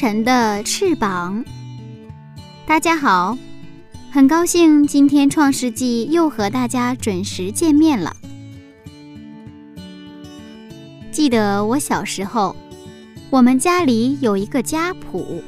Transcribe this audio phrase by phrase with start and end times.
[0.00, 1.44] 晨的翅膀，
[2.64, 3.36] 大家好，
[4.10, 8.16] 很高兴今天《创世纪》又和大家准时见面了。
[11.12, 12.56] 记得我小时候，
[13.28, 15.44] 我们家里有一个家谱，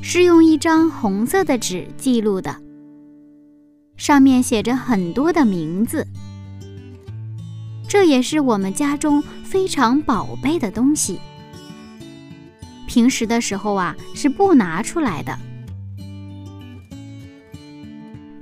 [0.00, 2.54] 是用一张红色的纸记录的，
[3.96, 6.06] 上面写着很多的名字。
[7.88, 11.18] 这也是我们家中非常宝贝的东西。
[12.90, 15.38] 平时的时候啊，是不拿出来的。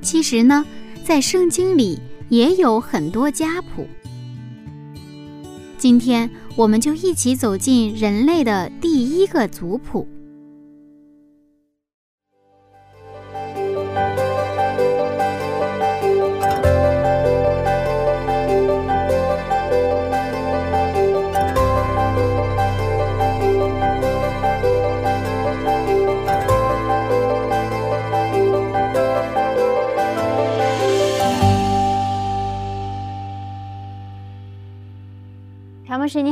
[0.00, 0.64] 其实呢，
[1.05, 3.86] 在圣经里也有很多家谱。
[5.77, 10.08] 今天，我们就一起走进人类的第一个族谱。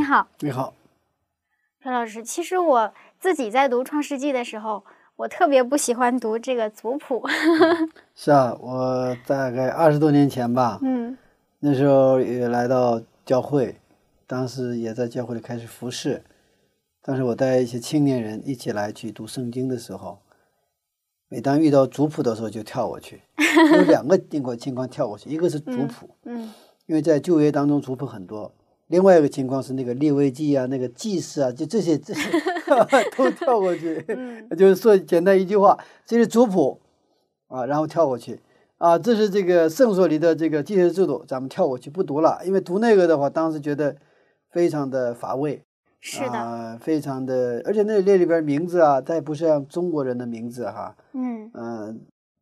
[0.07, 0.73] 好，你好，
[1.83, 2.23] 朴老师。
[2.23, 4.85] 其实我自己在读《创世纪》的时候，
[5.17, 7.27] 我特别不喜欢读这个族谱。
[8.15, 11.19] 是啊，我大概二十多年前吧，嗯，
[11.59, 13.81] 那时候也来到教会，
[14.29, 16.23] 当时也在教会里开始服侍。
[17.03, 20.21] 当时我带一些青年人一起来去读圣经的时候，
[21.29, 23.23] 每当遇到族谱的时候就跳过去。
[23.75, 26.55] 有两个 情况情况跳过去，一个是族谱，嗯，
[26.87, 28.53] 因为在旧约当中族谱很多。
[28.89, 32.31] 另外一个情况是那个列位记啊，那个祭祀啊，就这些 这些
[33.17, 34.05] 都跳过去，
[34.57, 36.81] 就是说简单一句话，这是族谱
[37.49, 38.41] 啊，然后跳过去。
[38.79, 43.97] 啊，这是这个圣所里的这个祭祀制度，咱们跳过去不读了，因为读那个的话，当时觉得
[44.51, 45.63] 非常的乏味，
[45.99, 51.51] 是的，啊，非常的，而且那列里边名字啊，它也不是像中国人的名字哈，嗯。
[51.55, 52.01] 嗯，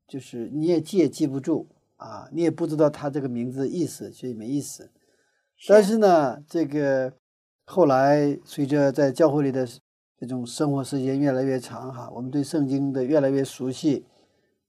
[0.08, 1.68] 就是你也记也记不住
[1.98, 4.90] 啊，你也不知道他这个名字的意思，所以没意思。
[5.66, 7.12] 但是呢，这个
[7.64, 9.66] 后来随着在教会里的
[10.18, 14.04] 这种生活时间越来越长哈，我们对圣经的越来越熟悉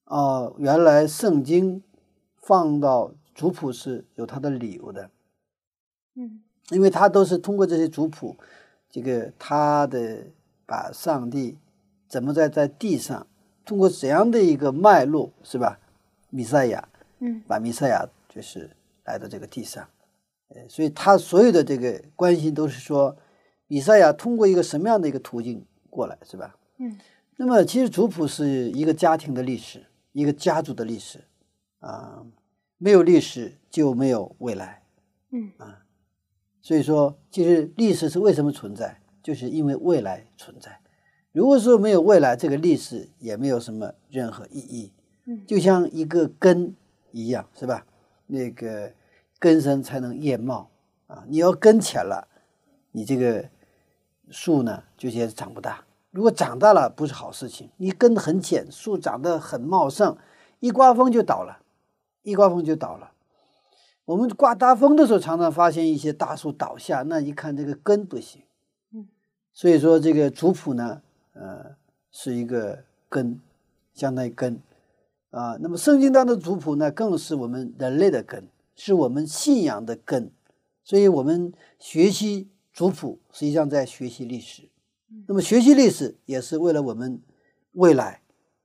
[0.05, 1.83] 啊，原来圣经
[2.37, 5.09] 放到族谱是有它的理由的，
[6.15, 8.37] 嗯，因为它都是通过这些族谱，
[8.89, 10.27] 这个他的
[10.65, 11.57] 把上帝
[12.07, 13.27] 怎么在在地上
[13.65, 15.79] 通过怎样的一个脉络是吧？
[16.29, 16.87] 弥赛亚，
[17.19, 18.69] 嗯，把弥赛亚就是
[19.03, 19.85] 来到这个地上。
[20.55, 23.17] 呃，所以他所有的这个关心都是说，
[23.67, 26.55] 以赛亚通过一个什么样的一个途径过来，是吧？
[26.77, 26.97] 嗯。
[27.35, 29.83] 那么其实族谱是一个家庭的历史，
[30.13, 31.19] 一个家族的历史，
[31.79, 32.25] 啊，
[32.77, 34.83] 没有历史就没有未来。
[35.31, 35.51] 嗯。
[35.57, 35.83] 啊，
[36.61, 40.79] 所以说，其实历史是为什么存在，就是因为未来存在。
[41.33, 44.93] 如果说没有未来，这个历史也没有什么任何意义。
[45.25, 45.45] 嗯。
[45.45, 46.73] 就像一个根
[47.11, 47.85] 一样，是吧？
[48.27, 48.93] 那个。
[49.45, 50.71] 根深才能叶茂
[51.05, 51.23] 啊！
[51.27, 52.27] 你要根浅了，
[52.93, 53.47] 你这个
[54.31, 55.85] 树呢就些长不大。
[56.09, 60.17] 如果长大了不是好事情，你根很浅，树长得很茂盛，
[60.59, 61.59] 一刮风就倒了，
[62.23, 63.11] 一刮风就倒了。
[64.05, 68.41] 我们刮大风的时候，常常发现一些大树倒下，那一看这个根不行。
[68.91, 69.07] 嗯，
[69.53, 71.03] 所以说这个族谱呢，
[71.33, 71.75] 呃，
[72.09, 73.39] 是一个根，
[73.93, 74.59] 相当于根
[75.29, 75.55] 啊。
[75.59, 78.43] 那么圣经当中的族谱呢，更是我们人类的根。
[78.75, 80.31] 是我们信仰的根，
[80.83, 84.69] 所以我们学习族谱，实际上在学习历史。
[85.27, 87.21] 那么学习历史也是为了我们
[87.71, 88.21] 未来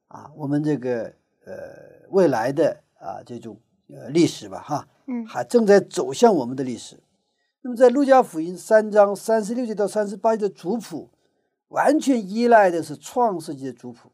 [0.08, 1.14] 啊，我们这个
[1.44, 6.98] 呃未来的啊这种呃历史吧，哈，嗯，还正在走向我们的历史。
[7.62, 11.10] 那么在路加福音三章三十六节到三十八节的族谱，
[11.68, 14.10] 完全依赖的是创世纪的族谱。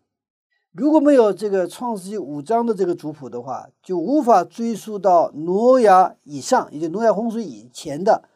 [0.77, 8.29] 如果没有这个创世纪五章的这个族谱的话，就无法追溯到挪亚以上，也就挪亚洪水以前的。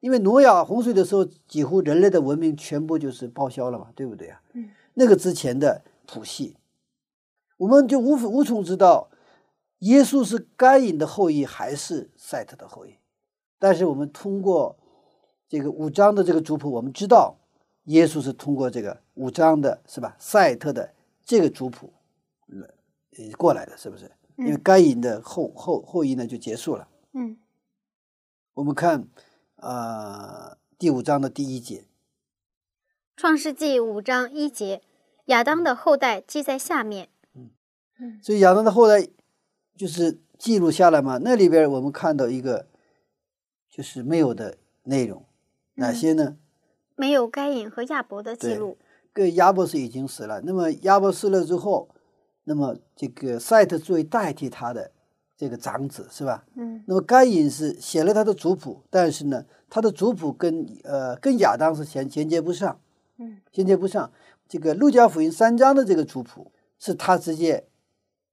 [0.00, 4.42] 因为挪亚洪水的时候，几乎人类的文明全部就是报销了嘛，对不对啊？
[4.54, 6.56] 嗯，那个之前的谱系，
[7.58, 9.08] 我们就无无从知道
[9.78, 12.96] 耶稣是该隐的后裔还是赛特的后裔？
[13.60, 14.76] 但是我们通过
[15.48, 17.36] 这个五章的这个族谱，我们知道
[17.84, 20.16] 耶稣是通过这个五章的是吧？
[20.18, 20.90] 赛特的
[21.24, 21.92] 这个族谱
[22.48, 24.10] 呃过来的，是不是？
[24.36, 26.88] 因为该隐的后后后裔呢就结束了。
[27.12, 27.38] 嗯，
[28.54, 29.06] 我们看
[29.56, 31.80] 啊第五章的第一节，
[33.16, 34.82] 《创世纪》五章一节，
[35.26, 37.08] 亚当的后代记在下面。
[37.34, 37.50] 嗯
[38.00, 39.08] 嗯，所以亚当的后代
[39.76, 41.18] 就是记录下来嘛。
[41.22, 42.68] 那里边我们看到一个
[43.70, 45.24] 就是没有的内容，
[45.74, 46.36] 哪些呢？
[46.96, 48.76] 没有该隐和亚伯的记录。
[49.14, 51.88] 个亚伯斯已经死了，那么亚伯死了之后，
[52.44, 54.90] 那么这个赛特作为代替他的
[55.36, 56.44] 这个长子是吧？
[56.56, 62.78] 嗯那么该隐是写了他的族谱，但是呢，他的族谱跟呃跟亚当是衔衔接不上，
[63.18, 64.12] 嗯衔接不上。
[64.46, 67.66] 这个路加福音三章的这个族谱是他直接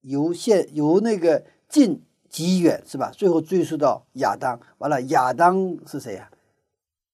[0.02, 3.12] 由现由那个近及远是吧？
[3.16, 6.30] 最后追溯到亚当，完了亚当是谁呀、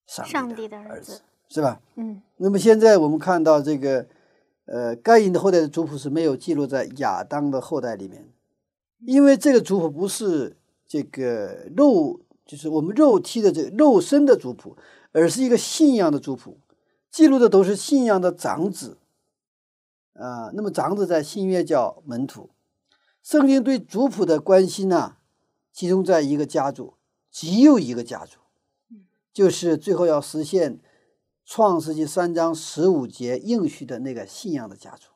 [0.07, 1.81] 上帝的儿子是吧？
[1.95, 2.21] 嗯。
[2.39, 4.05] 那么现在我们看到这个，
[4.65, 8.29] 呃，该隐的后代的族谱是没有记录在亚当的后代里面，
[8.99, 10.55] 因为这个族谱不是
[10.87, 14.77] 这个肉，就是我们肉体的这个肉身的族谱，
[15.13, 16.59] 而是一个信仰的族谱，
[17.09, 18.99] 记录的都是信仰的长子，
[20.13, 22.51] 啊、那么长子在新约叫门徒，
[23.23, 25.15] 圣经对族谱的关心呢，
[25.73, 26.93] 集中在一个家族，
[27.31, 28.37] 只有一个家族，
[29.33, 30.79] 就是最后要实现。
[31.49, 35.07] 创世纪三章十五节应许的那个信仰的家族，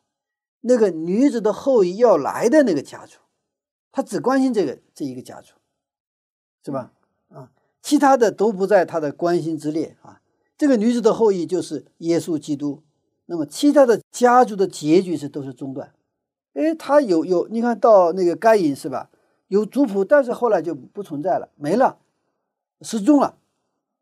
[0.61, 3.17] 那个女子的后裔要来的那个家族，
[3.91, 5.55] 他只关心这个这一个家族，
[6.63, 6.93] 是吧？
[7.27, 7.51] 啊，
[7.81, 10.21] 其他的都不在他的关心之列啊。
[10.57, 12.81] 这个女子的后裔就是耶稣基督，
[13.25, 15.93] 那么其他的家族的结局是都是中断。
[16.53, 19.09] 哎，他有有，你看到那个该隐是吧？
[19.49, 21.97] 有族谱，但是后来就不存在了，没了，
[22.79, 23.37] 失踪了，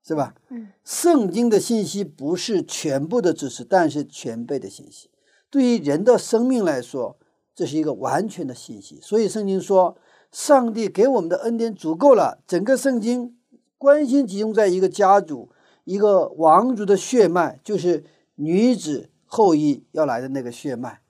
[0.04, 0.34] 是吧？
[0.50, 5.10] 嗯圣经的信息不是全部的知识，但是全备的信息。
[5.50, 7.18] 对于人的生命来说，
[7.54, 9.00] 这是一个完全的信息。
[9.01, 9.98] 所以圣经说，
[10.31, 12.42] 上帝给我们的恩典足够了。
[12.48, 13.36] 整个圣经
[13.78, 15.50] 关心集中在一个家族、
[15.84, 18.04] 一个王族的血脉，就是
[18.36, 21.01] 女子后裔要来的那个血脉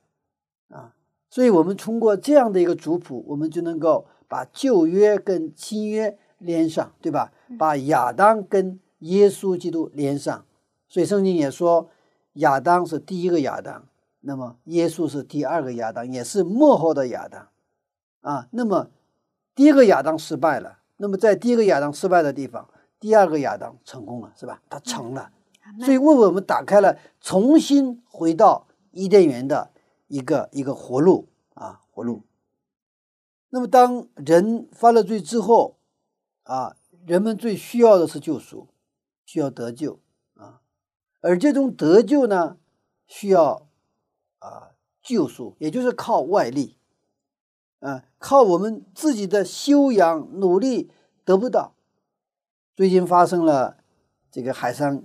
[0.70, 0.96] 啊。
[1.30, 7.32] 所以我们通过这样的一个族谱，我们就能够把旧约跟新约连上，对吧？
[7.58, 10.46] 把亚当跟耶稣基督连上，
[10.88, 11.90] 所以圣经也说，
[12.34, 13.86] 亚当是第一个亚当，
[14.22, 17.48] 那么耶稣是第二个亚当，也是幕后的亚当，
[18.22, 18.90] 啊，那么
[19.56, 22.68] 第一个亚当失败了，那么在第一个亚当失败的地方，
[23.00, 24.62] 第二个亚当成功了，是吧？
[24.70, 25.32] 他成了，
[25.80, 29.72] 所以为我们打开了重新回到伊甸园的
[30.08, 32.22] 一个一个活路啊，活路。
[33.50, 35.79] 那么当人犯了罪之后，
[36.50, 36.76] 啊，
[37.06, 38.68] 人们最需要的是救赎。
[39.30, 40.00] 需要得救
[40.34, 40.62] 啊，
[41.22, 42.58] 而这种得救呢，
[43.06, 43.70] 需要
[44.40, 44.72] 啊
[45.04, 46.80] 救赎，也就是靠外力，
[47.80, 50.90] 啊，靠我们自己的修养努力
[51.24, 51.76] 得不到。
[52.76, 53.78] 最近发生了
[54.32, 55.04] 这个海上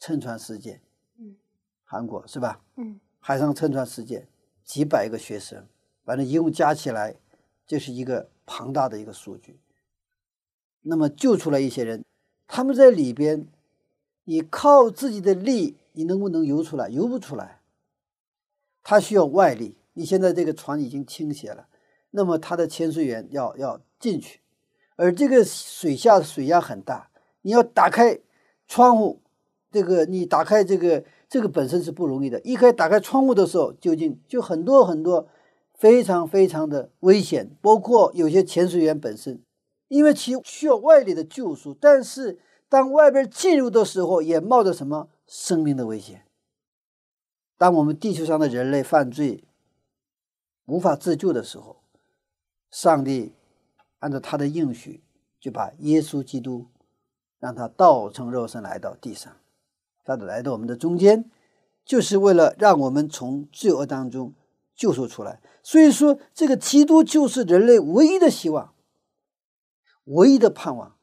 [0.00, 0.82] 沉船事件，
[1.16, 1.36] 嗯，
[1.84, 2.60] 韩国是吧？
[2.74, 4.26] 嗯海上沉船事件，
[4.64, 5.68] 几百个学生，
[6.04, 7.14] 反正一共加起来，
[7.64, 9.60] 这是一个庞大的一个数据。
[10.88, 12.04] 那么救出来一些人。
[12.48, 13.46] 他们在里边，
[14.24, 16.88] 你靠自己的力，你能不能游出来？
[16.88, 17.60] 游不出来。
[18.82, 19.76] 他需要外力。
[19.94, 21.68] 你现在这个船已经倾斜了，
[22.10, 24.40] 那么他的潜水员要要进去，
[24.96, 28.18] 而这个水下水压很大，你要打开
[28.68, 29.20] 窗户，
[29.72, 32.38] 这个你打开这个这个本身是不容易的。
[32.42, 35.26] 一开打开窗户的时候，究竟就很多很多
[35.72, 39.40] 非常非常的危险，包括有些潜水员本身。
[39.88, 42.38] 因为其需要外力的救赎，但是
[42.68, 46.24] 当外边进入的时候，也冒着什么生命的危险。
[47.56, 49.44] 当我们地球上的人类犯罪
[50.66, 51.76] 无法自救的时候，
[52.70, 53.32] 上帝
[54.00, 55.02] 按照他的应许，
[55.40, 56.66] 就把耶稣基督
[57.38, 59.32] 让他道成肉身来到地上，
[60.04, 61.30] 他来到我们的中间，
[61.84, 64.34] 就是为了让我们从罪恶当中
[64.74, 65.40] 救赎出来。
[65.62, 68.74] 所以说，这个基督就是人类唯一的希望。
[70.06, 70.96] 唯一的盼望。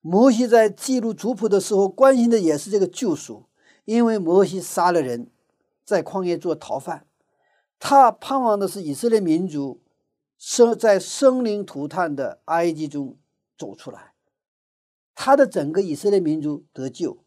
[0.00, 3.48] 摩西在记录族谱的时候，关心的也是这个救赎，
[3.84, 5.30] 因为摩西杀了人，
[5.84, 7.06] 在旷野做逃犯，
[7.78, 9.80] 他盼望的是以色列民族
[10.36, 13.16] 生在生灵涂炭的埃及中
[13.56, 14.12] 走出来，
[15.14, 17.24] 他的整个以色列民族得救，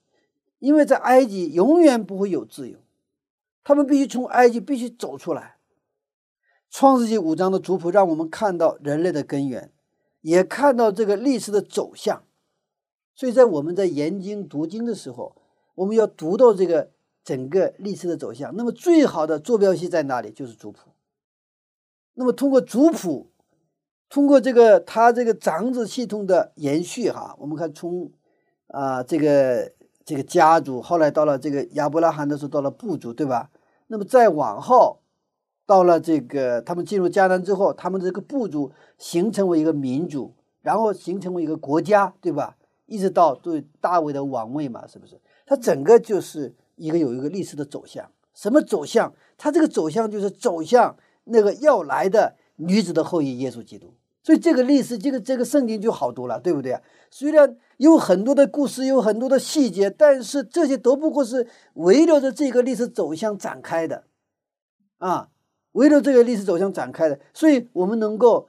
[0.60, 2.78] 因为在埃及永远不会有自由，
[3.64, 5.58] 他们必须从埃及必须走出来。
[6.70, 9.72] 创世纪五章的族谱让我们看到人类的根源，
[10.22, 12.24] 也看到这个历史的走向。
[13.16, 15.36] 所以在我们在研经读经的时候，
[15.76, 16.92] 我们要读到这个
[17.24, 18.56] 整个历史的走向。
[18.56, 20.32] 那么最好的坐标系在哪里？
[20.32, 20.92] 就是族谱。
[22.14, 23.32] 那么通过族谱，
[24.10, 28.12] 通过这个它这个长子系统的延续，哈，我们看从
[28.68, 29.72] 啊这个
[30.06, 33.50] 这个家族，后来到了这个亚伯拉罕的时候，到了部族，对吧？
[33.88, 35.00] 那么再往后。
[35.68, 42.56] 到了这个，他们进入迦南之后，他们这个部族形成为一个民族，然后形成为一个国家，对吧？
[42.86, 45.20] 一直到对大卫的王位嘛，是不是？
[45.46, 48.10] 它整个就是一个有一个历史的走向。
[48.34, 49.14] 什么走向？
[49.38, 50.96] 它这个走向就是走向
[51.26, 53.94] 那个要来的女子的后裔耶稣基督。
[54.24, 56.80] 所以这个历史，这个这个圣经就好读了，对不对？
[57.12, 64.06] 虽然有很多的故事，有很多的细节，但是这些都不过是围绕着这个历史走向展开的，
[65.00, 65.28] 啊。
[65.78, 68.48] 围着这个历史走向展开的，所以我们能够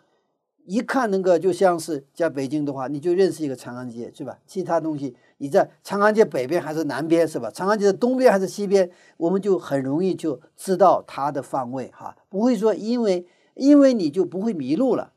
[0.65, 4.39] 一看那个就像是在北京的话，你就认识一个长安街，是吧？
[4.47, 7.51] 其他东西你在长安街北边还是南边，是吧？
[7.51, 15.13] 长安街的东边还是西边，我们就很容易就知道它的方位哈，不会说因为因为你就不会迷路了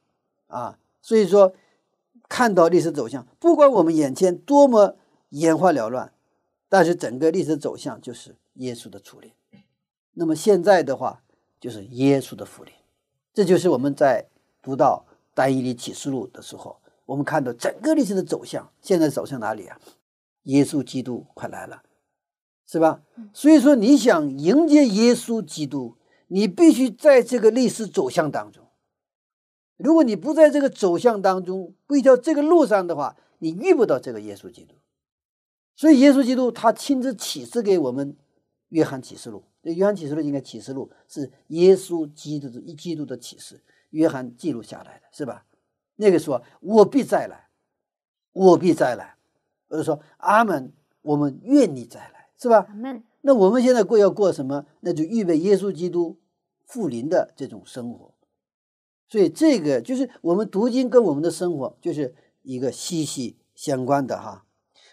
[0.48, 0.78] 啊。
[1.02, 1.54] 所以说
[2.28, 4.98] 看到历史走向，不管我们眼前多么
[5.30, 6.12] 眼花缭乱，
[6.68, 9.34] 但是整个历史走向就是耶稣的初恋。
[10.16, 11.24] 那么现在的话。
[11.62, 12.74] 就是耶稣的福临，
[13.34, 14.26] 这就是我们在
[14.64, 19.80] 读到单一的启示录的时候，我们看到整个历史的走向，现在走向哪里啊？
[20.46, 21.84] 耶稣基督快来了，
[22.66, 23.04] 是吧？
[23.32, 25.98] 所以说，你想迎接耶稣基督，
[26.30, 28.66] 你必须在这个历史走向当中。
[29.78, 34.74] 如果你不在这个走向当中，不一条这个路上的话，你遇不到这个耶稣基督。
[35.76, 38.18] 所以，耶稣基督他亲自启示给我们
[38.72, 39.44] 约翰启示录。
[39.64, 43.62] 这约翰启示录应该启示录是耶稣基督的一基督的启示，
[43.92, 45.46] 约翰记录下来的是吧？
[45.96, 47.50] 那个说我必再来，
[48.34, 49.18] 我必再来，
[49.70, 50.74] 或者说阿门，
[51.04, 52.68] 我们愿你再来，是吧？
[53.22, 54.66] 那我们现在过要过什么？
[54.80, 56.18] 那就预备耶稣基督
[56.66, 58.16] 复临的这种生活。
[59.08, 64.48] 所以这个就是我们读经跟我们的生活就是一个息息相关的哈。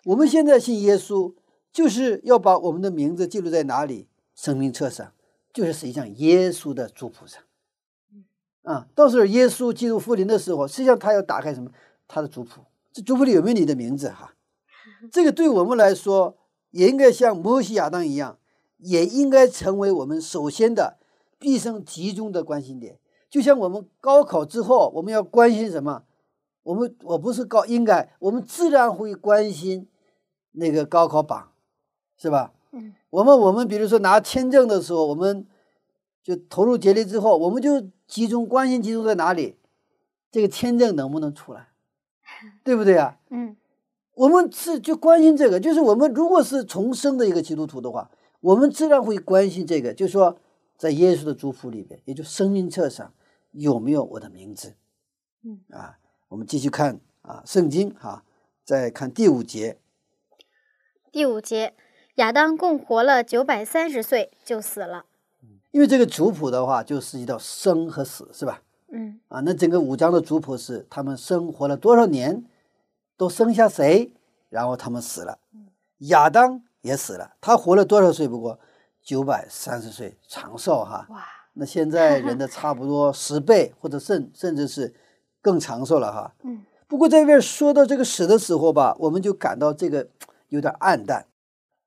[0.04, 1.32] 我们现在信耶稣，
[1.72, 4.08] 就是要把我们的名字记录在哪里？
[4.34, 5.12] 生命册上，
[5.52, 7.42] 就是实际上耶稣的族谱上，
[8.62, 11.72] 啊，到时候耶稣进入复临的时候，实际上他要打开什么？
[12.06, 14.10] 他的族谱，这族谱里有没有你的名字？
[14.10, 14.34] 哈，
[15.10, 16.38] 这个对我们来说，
[16.70, 18.38] 也应该像摩西亚当一样，
[18.76, 20.98] 也应该成为我们首先的
[21.38, 23.00] 毕生集中的关心点。
[23.28, 26.04] 就像我们高考之后，我们要关心什么？
[26.62, 29.88] 我们我不是高，应该我们自然会关心
[30.52, 31.50] 那个高考榜，
[32.18, 32.52] 是吧？
[32.72, 32.94] 嗯。
[33.10, 35.46] 我们我们比如说拿签证的时候，我们
[36.22, 39.56] 就投入竭力之后，我们就集中关心集中在哪里？
[40.30, 41.68] 这个签证能不能出来，
[42.62, 43.18] 对不对啊？
[43.30, 43.56] 嗯，
[44.12, 48.10] 我们是就关心这个，就是我们如果是重生的一个基督徒的话，
[48.40, 50.38] 我们自然会关心这个，就是说
[50.76, 53.14] 在耶稣的祝福里边，也就生命册上
[53.52, 54.74] 有没有我的名字？
[55.42, 55.98] 嗯啊，
[56.28, 58.22] 我们继续看啊，圣经哈，
[58.64, 59.78] 再看第五节。
[61.10, 61.74] 第五节。
[62.18, 65.04] 亚当共活了九百三十岁就死了，
[65.70, 68.60] 因为这个族谱的话就涉及到生和死，是吧？
[68.92, 72.44] 嗯，啊，那整个五章的族谱是他们生活了多少年，
[73.16, 74.12] 都生下谁，
[74.48, 75.38] 然后他们死了。
[75.98, 78.26] 亚当也死了，他活了多少岁？
[78.26, 78.58] 不过
[79.00, 81.06] 九百三十岁，长寿哈。
[81.10, 84.92] 哇，那现在人的 差不多十倍，或者甚甚至是
[85.40, 86.34] 更长寿了哈。
[86.42, 90.08] 嗯，不过在这说到这个死的时候吧，我们就感到这个
[90.48, 91.24] 有点暗淡。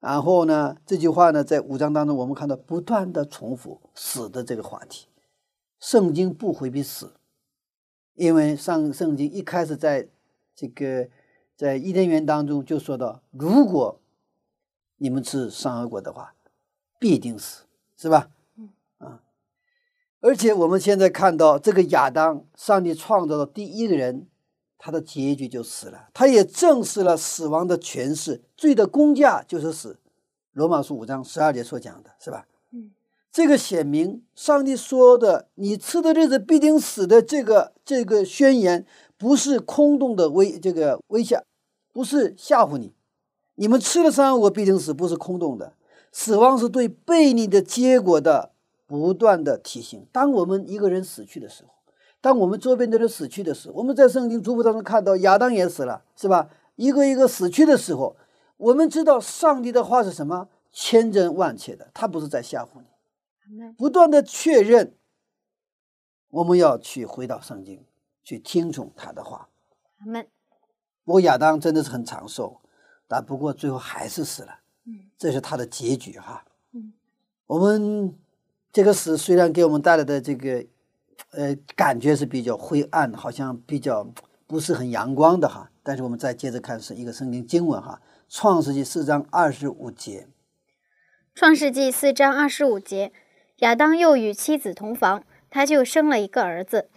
[0.01, 0.77] 然后呢？
[0.83, 5.07] 这句话呢，在五章当中，我们看到不断的重复死的这个话题。
[5.79, 7.13] 圣经不回避死，
[8.15, 10.09] 因为上圣经一开始在
[10.55, 11.07] 这个
[11.55, 14.01] 在伊甸园当中就说到：如果
[14.97, 16.33] 你们吃善恶果的话，
[16.97, 17.65] 必定死，
[17.95, 18.31] 是吧？
[18.97, 19.21] 啊！
[20.19, 24.25] 而且我们现在看到这个亚当，上帝创造的第一个人。
[24.83, 29.99] 他的结局就死了，他也证实了死亡的权势，罪的工价就是死。
[30.53, 32.47] 罗马书五章十二节所讲的是吧？
[32.71, 32.89] 嗯，
[33.31, 38.83] 这个显明上帝说的“你吃的日子必定死”的这个这个宣言，
[39.19, 41.43] 不是空洞的威这个威吓，
[41.93, 42.91] 不是吓唬你。
[43.53, 45.73] 你们吃了三我必定死，不是空洞的。
[46.11, 48.51] 死亡是对悖逆的结果的
[48.87, 50.07] 不断的提醒。
[50.11, 51.69] 当我们一个人死去的时候。
[52.21, 56.49] 当我们周边的人死去的时候，我们在圣经族谱当中看到亚当也死了，是吧？
[56.75, 58.15] 一个一个死去的时候，
[58.57, 60.49] 我们知道上帝的话是什么？
[60.71, 64.95] 千真万确的，他不是在吓唬你，不断的确认
[66.29, 67.85] 我们要去回到圣经，
[68.23, 69.49] 去听从他的话。
[69.99, 70.25] 阿门。
[71.03, 72.61] 不过亚当真的是很长寿，
[73.07, 74.59] 但不过最后还是死了。
[74.85, 76.45] 嗯这是他的结局哈。
[76.71, 76.93] 嗯，
[77.47, 78.17] 我们
[78.71, 80.65] 这个死虽然给我们带来的这个
[81.29, 84.11] 呃感觉是比较灰暗，好像比较
[84.47, 90.27] 不是很阳光的哈，但是我们再接着看是一个圣经经文哈，《创世纪四章二十五节。
[91.33, 93.13] 创世纪四章二十五节，
[93.57, 96.89] 亚当又与妻子同房，他就生了一个儿子。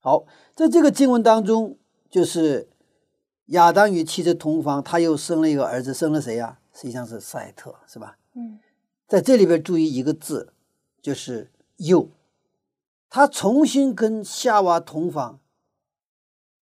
[0.00, 1.76] 好，在这个经文当中，
[2.08, 2.68] 就是
[3.46, 8.16] 亚当与妻子同房，他又生了一个儿子，生了谁呀、实际上是赛特，是吧？
[8.34, 8.58] 嗯
[9.06, 10.54] 在这里边注意一个字，
[11.02, 12.08] 就是“又”，
[13.14, 15.38] 他重新跟夏娃同房。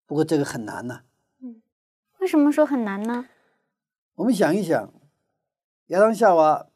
[0.07, 1.03] 不过这个很难呐、
[2.21, 3.27] 为什么说很难呢？
[4.15, 4.93] 我们想一想，
[5.89, 6.69] 亚当夏娃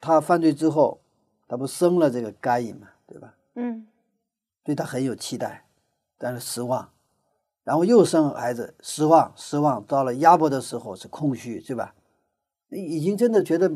[0.00, 1.00] 他犯罪之后，
[1.48, 3.34] 他不生了这个该隐嘛，对吧？
[3.56, 3.88] 嗯
[4.62, 5.66] 对他很有期待，
[6.16, 6.92] 但是失望，
[7.64, 9.84] 然后又生孩子，失望，失望。
[9.84, 11.96] 到了压迫的时候是空虚，对吧？
[12.68, 13.72] 已经真的觉得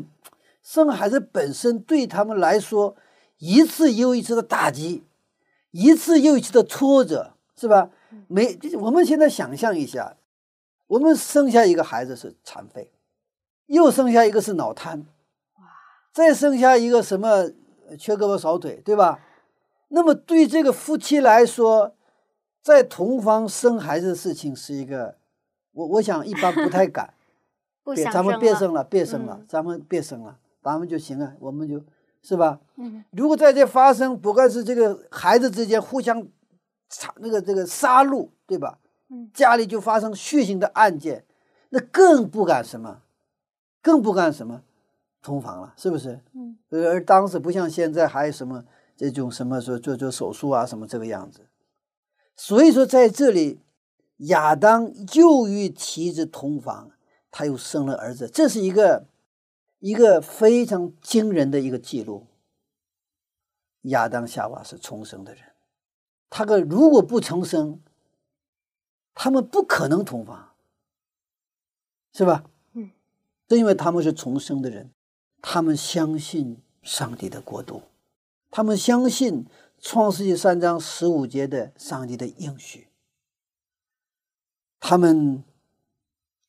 [0.63, 2.95] 生孩子本身对他们来说，
[3.41, 5.03] 一次又一次的打击，
[5.71, 7.89] 一次又一次的挫折，是吧？
[8.27, 10.15] 没，我们现在想象一下，
[10.85, 12.91] 我们生下一个孩子是残废，
[13.65, 15.07] 又生下一个是脑瘫，
[16.13, 17.51] 再生下一个什么
[17.89, 19.19] 呃缺胳膊少腿，对吧？
[19.87, 21.95] 那么对这个夫妻来说，
[22.61, 25.17] 在同房生孩子的事情是一个，
[25.71, 27.15] 我我想一般不太敢，
[27.83, 29.45] 别不想咱们别生了，别生了，嗯。
[29.49, 31.83] 咱们别生了，咱们就行了，我们就
[32.23, 32.59] 是吧？
[32.77, 36.27] 嗯如果在这发生，不管是这个孩子之间互相
[36.89, 38.77] 杀那个这个杀戮，对吧？
[39.09, 41.25] 嗯家里就发生血腥的案件，
[41.69, 43.01] 那更不敢什么，
[43.81, 44.61] 更不敢什么
[45.21, 46.21] 同房了，是不是？
[46.33, 48.63] 嗯呃，而当时不像现在还有什么
[48.95, 51.41] 这种什么说做做手术啊什么这个样子，
[52.35, 53.59] 所以说在这里，
[54.17, 56.91] 亚当又与妻子同房，
[57.29, 59.05] 他又生了儿子，这是一个
[59.81, 62.27] 一个非常惊人的一个记录。
[63.85, 65.43] 亚当夏娃是重生的人，
[66.29, 67.81] 他个如果不重生，
[69.15, 70.53] 他们不可能同房，
[72.13, 72.43] 是吧？
[72.73, 72.91] 嗯，
[73.47, 74.91] 正因为他们是重生的人，
[75.41, 77.81] 他们相信上帝的国度，
[78.51, 79.47] 他们相信
[79.79, 82.87] 创世纪三章十五节的上帝的应许，
[84.79, 85.43] 他们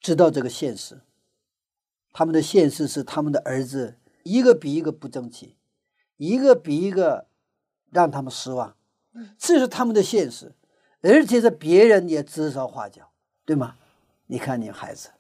[0.00, 1.00] 知道这个现实，
[2.12, 5.56] 他们的现实是他们的儿子一个比一个不争气，
[6.16, 7.26] 一个比一个
[7.90, 8.76] 让他们失望，
[9.38, 10.54] 这是他们的现实，
[11.00, 13.10] 而且是别人也指手画脚，
[13.44, 13.76] 对吗？
[14.26, 15.10] 你看你孩子，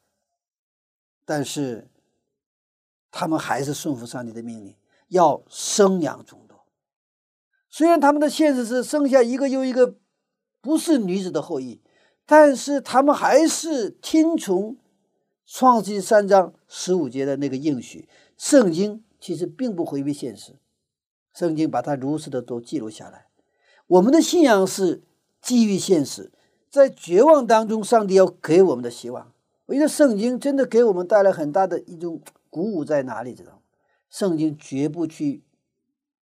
[1.24, 1.88] 但是
[3.10, 4.74] 他们还是顺服上帝的命令，
[5.08, 6.66] 要生养众多。
[7.68, 9.96] 虽然他们的现实是生下一个又一个
[10.60, 11.82] 不是女子的后裔，
[12.24, 14.76] 但是他们还是听从
[15.46, 18.08] 创世纪三章十五节的那个应许。
[18.36, 20.54] 圣经其实并不回避现实，
[21.32, 23.26] 圣经把它如实的都记录下来。
[23.86, 25.02] 我们的信仰是
[25.40, 26.32] 基于现实，
[26.70, 29.32] 在绝望当中，上帝要给我们的希望。
[29.66, 33.34] 我觉得圣经真的给我们带来很大的一种鼓舞，在哪里？
[33.34, 33.58] 知道吗？
[34.10, 35.42] 圣经绝不去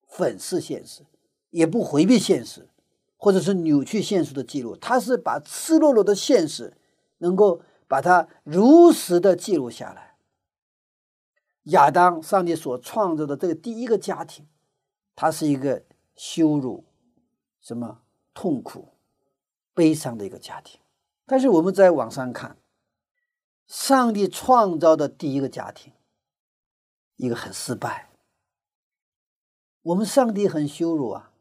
[0.06, 1.02] 粉饰现实，
[1.50, 2.68] 也不回避现实，
[3.16, 4.76] 或者是扭曲现实的记录。
[4.76, 6.76] 它是把赤裸裸的现实，
[7.18, 10.14] 能够把它如实的记录下来。
[11.64, 14.46] 亚当，上帝所创造的这个第一个家庭，
[15.16, 16.84] 它是一个羞辱、
[17.60, 18.90] 什么痛苦、
[19.74, 20.78] 悲伤的一个家庭。
[21.26, 22.56] 但是我们在网上看，
[23.66, 25.92] 上帝创造的第一个家庭，
[27.16, 28.08] 一个很失败。
[29.82, 31.32] 我们上帝很羞辱啊，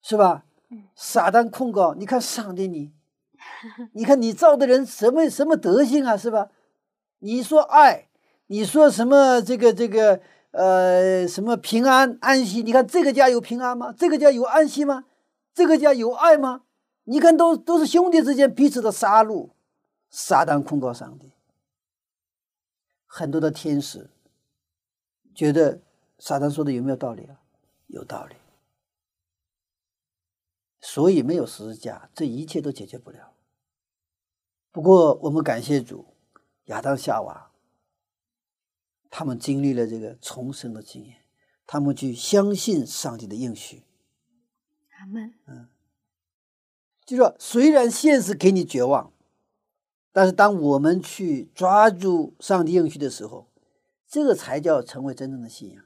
[0.00, 0.46] 是吧？
[0.94, 2.92] 撒旦控告，你看上帝你，
[3.94, 6.50] 你看你造的人什么什么德行啊，是吧？
[7.20, 8.08] 你说爱，
[8.46, 12.62] 你说什么这个这个呃什么平安安息？
[12.62, 13.94] 你看这个家有平安吗？
[13.96, 15.04] 这个家有安息吗？
[15.54, 16.62] 这个家有爱吗？
[17.04, 19.50] 你看都都是兄弟之间彼此的杀戮，
[20.10, 21.32] 撒旦控告上帝。
[23.06, 24.10] 很多的天使
[25.34, 25.80] 觉得
[26.18, 27.40] 撒旦说的有没有道理啊？
[27.86, 28.34] 有道理。
[30.80, 33.32] 所以没有十字架，这一切都解决不了。
[34.76, 36.04] 不过我们感谢主，
[36.66, 37.50] 亚当夏娃，
[39.08, 41.22] 他们经历了这个重生的经验，
[41.66, 43.84] 他们去相信上帝的应许。
[44.98, 45.32] 阿门。
[45.46, 45.68] 嗯
[47.06, 49.14] 就说虽然现实给你绝望，
[50.12, 53.48] 但是当我们去抓住上帝应许的时候，
[54.06, 55.82] 这个才叫成为真正的信仰。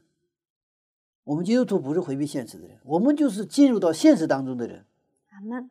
[1.22, 4.84] 我们基督徒不是回避现实的人，我们就是进入到现实当中的人。
[5.28, 5.70] 阿门。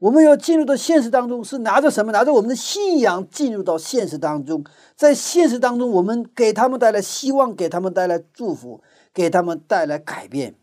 [0.00, 2.10] 我们要进入到现实当中，是拿着什么？
[2.10, 4.64] 拿着我们的信仰进入到现实当中，
[4.96, 8.82] 在现实当中，我们给他们带来希望，给他们带来祝福，
[9.12, 10.54] 给他们带来改变。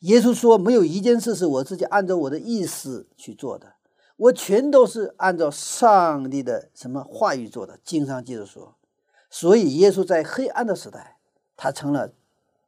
[0.00, 3.74] 耶稣说：“没有一件事是我自己按照我的意思去做的，
[4.16, 8.74] 我全都是按照上帝的什么话语做的。”经上记着说，
[9.28, 11.18] 所以耶稣在黑暗的时代，
[11.58, 12.14] 他成了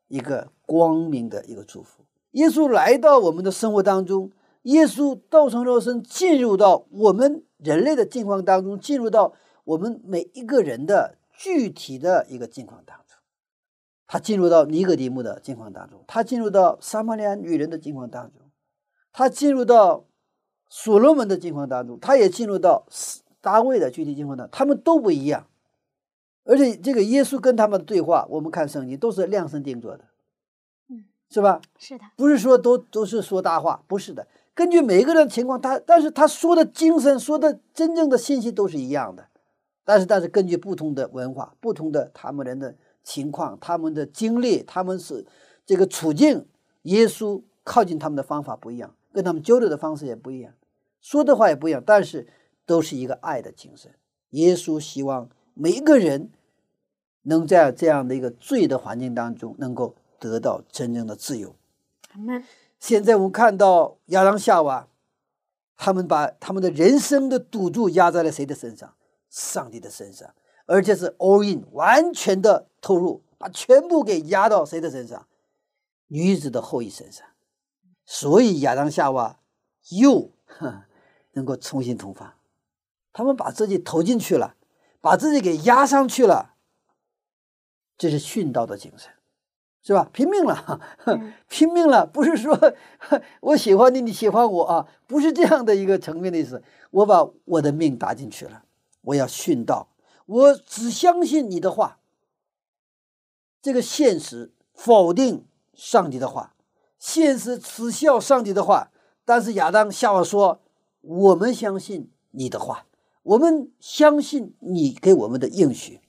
[0.08, 2.04] 一个光明的一个祝福。
[2.32, 4.30] 耶稣来到我们的生活当中。
[4.62, 9.32] 耶稣道成肉身，进入到我们人类的境况当中，进入到
[9.64, 13.18] 我们每一个人的具体的一个境况当中。
[14.06, 18.42] 他进入到尼格底姆的境况当中，他进入到撒玛利亚女人的境况当中，
[19.10, 20.04] 他进入到
[20.68, 22.86] 所罗门的境况当中，他也进入到
[23.40, 24.50] 大卫的具体境况当中。
[24.52, 25.46] 他们都不一样，
[26.44, 30.04] 而且这个耶稣跟他们的对话，我们看圣经都是量身定做的，
[30.88, 31.60] 嗯，是吧？
[31.78, 34.26] 是的，不是说都都是说大话，不是的。
[34.54, 39.28] 根据每一个人的情况，他但是他说的精神、说的真正的信息都是一样的，
[39.84, 45.26] 但是但是根据不同的文化、不同的他们人的情况、他们的经历、他们是
[45.64, 46.46] 这个处境，
[46.82, 50.52] 耶稣靠近他们的方法不一样，跟他们交流的方式也不一样，
[51.00, 52.28] 说的话也不一样，但是
[52.66, 53.94] 都是一个爱的精神。
[54.30, 56.30] 耶稣希望每一个人
[57.22, 61.56] 能在这样的一个罪的环境当中，能够得到真正的自由。
[62.82, 64.88] 现在我们看到亚当夏娃，
[65.76, 68.96] 他们把他们的人生的赌注压在了谁的身上？
[69.30, 70.34] 上帝的身上，
[70.66, 75.28] 而且是 all in，完全的投入，把全部给压到谁的身上？
[76.08, 77.24] 女子的后裔身上。
[78.04, 79.38] 所以亚当夏娃
[79.90, 80.32] 又
[81.34, 82.34] 能够重新同房，
[83.12, 84.56] 他们把自己投进去了，
[85.00, 86.56] 把自己给压上去了，
[87.96, 89.12] 这是殉道的精神。
[89.82, 90.08] 是吧？
[90.12, 90.80] 拼命了，
[91.48, 92.56] 拼命了，不是说
[93.42, 96.62] 我喜欢你，你喜欢我啊，不是这样的一个层面的意思。
[96.92, 98.62] 我把我的命搭进去了，
[99.02, 99.88] 我要殉道，
[100.26, 101.98] 我只相信你的话。
[103.60, 106.54] 这个现实否定上帝的话，
[106.98, 108.90] 现实耻笑上帝的话。
[109.24, 110.60] 但是亚当夏娃说
[111.00, 112.86] ：“我们相信你的话，
[113.22, 116.00] 我们相信你给我们的应许。”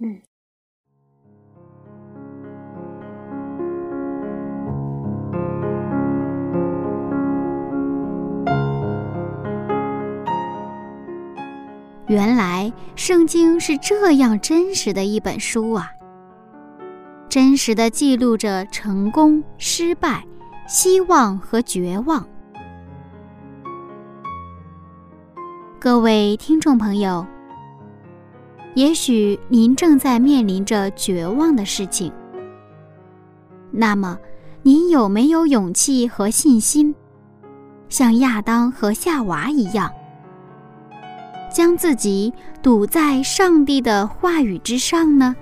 [0.00, 0.22] 嗯。
[12.08, 15.92] 原来圣经是这样真实的一本书啊！
[17.28, 20.24] 真实的记录着成功、失败、
[20.66, 22.26] 希望和绝望。
[25.78, 27.26] 各位听众朋友，
[28.74, 32.10] 也许您正在面临着绝望的事情，
[33.70, 34.18] 那么
[34.62, 36.94] 您有没有勇气和信心，
[37.90, 39.92] 像亚当和夏娃一样？
[41.52, 42.32] 将自己
[42.62, 45.34] 堵在上帝的话语之上呢？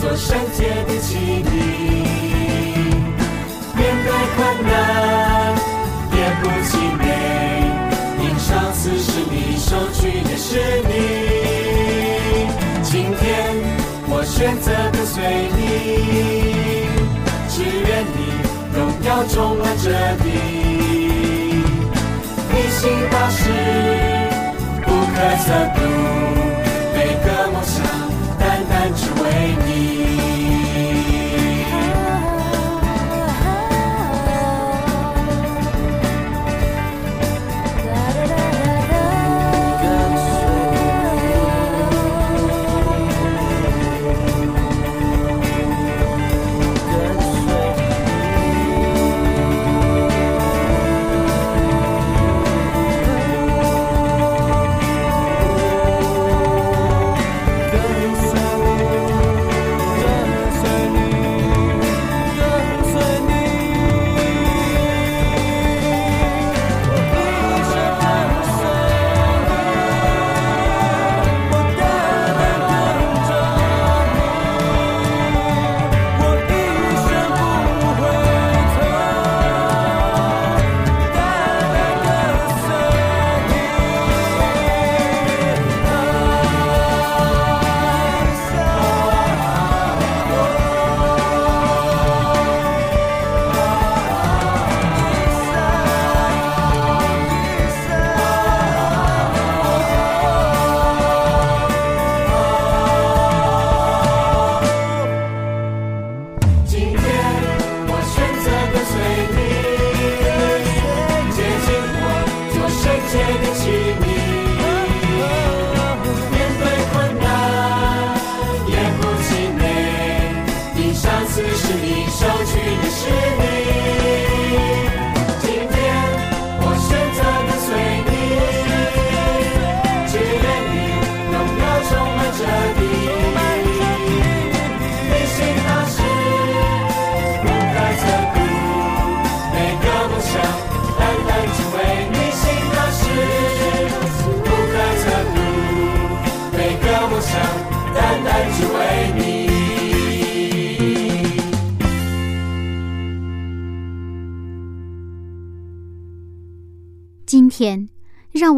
[0.00, 1.08] 做圣洁的器
[1.44, 1.46] 皿。
[3.76, 4.72] 面对困难
[6.16, 7.04] 也不气馁，
[8.22, 10.48] 因上次是你收取的是
[10.88, 10.90] 你。
[12.82, 13.20] 今天
[14.08, 15.22] 我选择跟随
[15.54, 15.58] 你，
[17.50, 18.18] 只愿你
[18.74, 19.84] 荣耀充满这
[20.22, 20.24] 地。
[22.52, 23.38] 你心大事
[24.82, 25.78] 不可测度，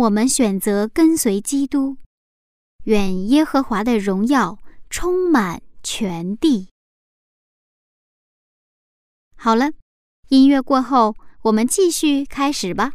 [0.02, 1.96] 我们选择跟随基督，
[2.86, 4.58] 愿耶和华的荣耀
[4.90, 6.70] 充满全地。
[9.36, 9.70] 好了，
[10.28, 12.94] 音乐过后，我们继续开始吧。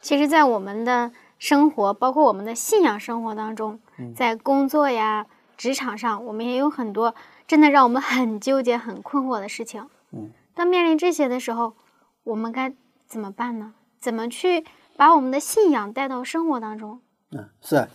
[0.00, 3.78] 其实，在我们的生活，包括我们的信仰生活当中，
[4.14, 5.26] 在工作呀、
[5.58, 7.14] 职场上，我们也有很多
[7.46, 9.86] 真的让我们很纠结、很困惑的事情。
[10.12, 11.76] 嗯，当面临这些的时候，
[12.24, 12.74] 我们该
[13.06, 13.74] 怎么办呢？
[13.98, 14.64] 怎么去
[14.96, 17.00] 把我们的信仰带到生活当中？
[17.30, 17.88] 嗯，是啊，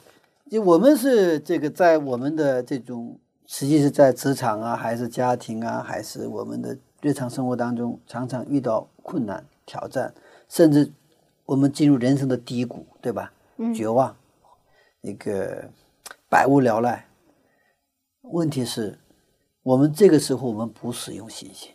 [0.50, 10.14] 就我们是这个在我们的这种，实际是在职场啊，还是家庭啊，还是我们的日常生活当中，常常遇到困难、挑战，
[10.48, 10.92] 甚至
[11.46, 13.34] 我们进入人生的低谷，对吧？
[13.58, 14.16] 嗯绝望，
[15.02, 15.70] 那个
[16.30, 17.08] 百无聊赖。
[18.22, 19.00] 问题是，
[19.64, 21.72] 我们这个时候我们不使用信心。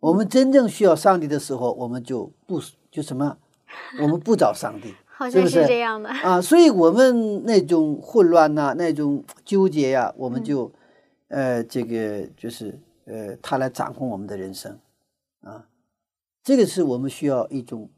[0.00, 3.36] 我们真正需要上帝的时候，我们就不就什么，
[4.00, 4.94] 我们不找上帝。
[5.06, 6.08] 好像是这样的。
[6.08, 10.70] 啊，所以我们那种混乱呐、那种纠结呀、我们就，
[11.26, 14.78] 呃，这个就是呃，他来掌控我们的人生，
[15.40, 15.66] 啊，
[16.44, 17.90] 这个是我们需要一种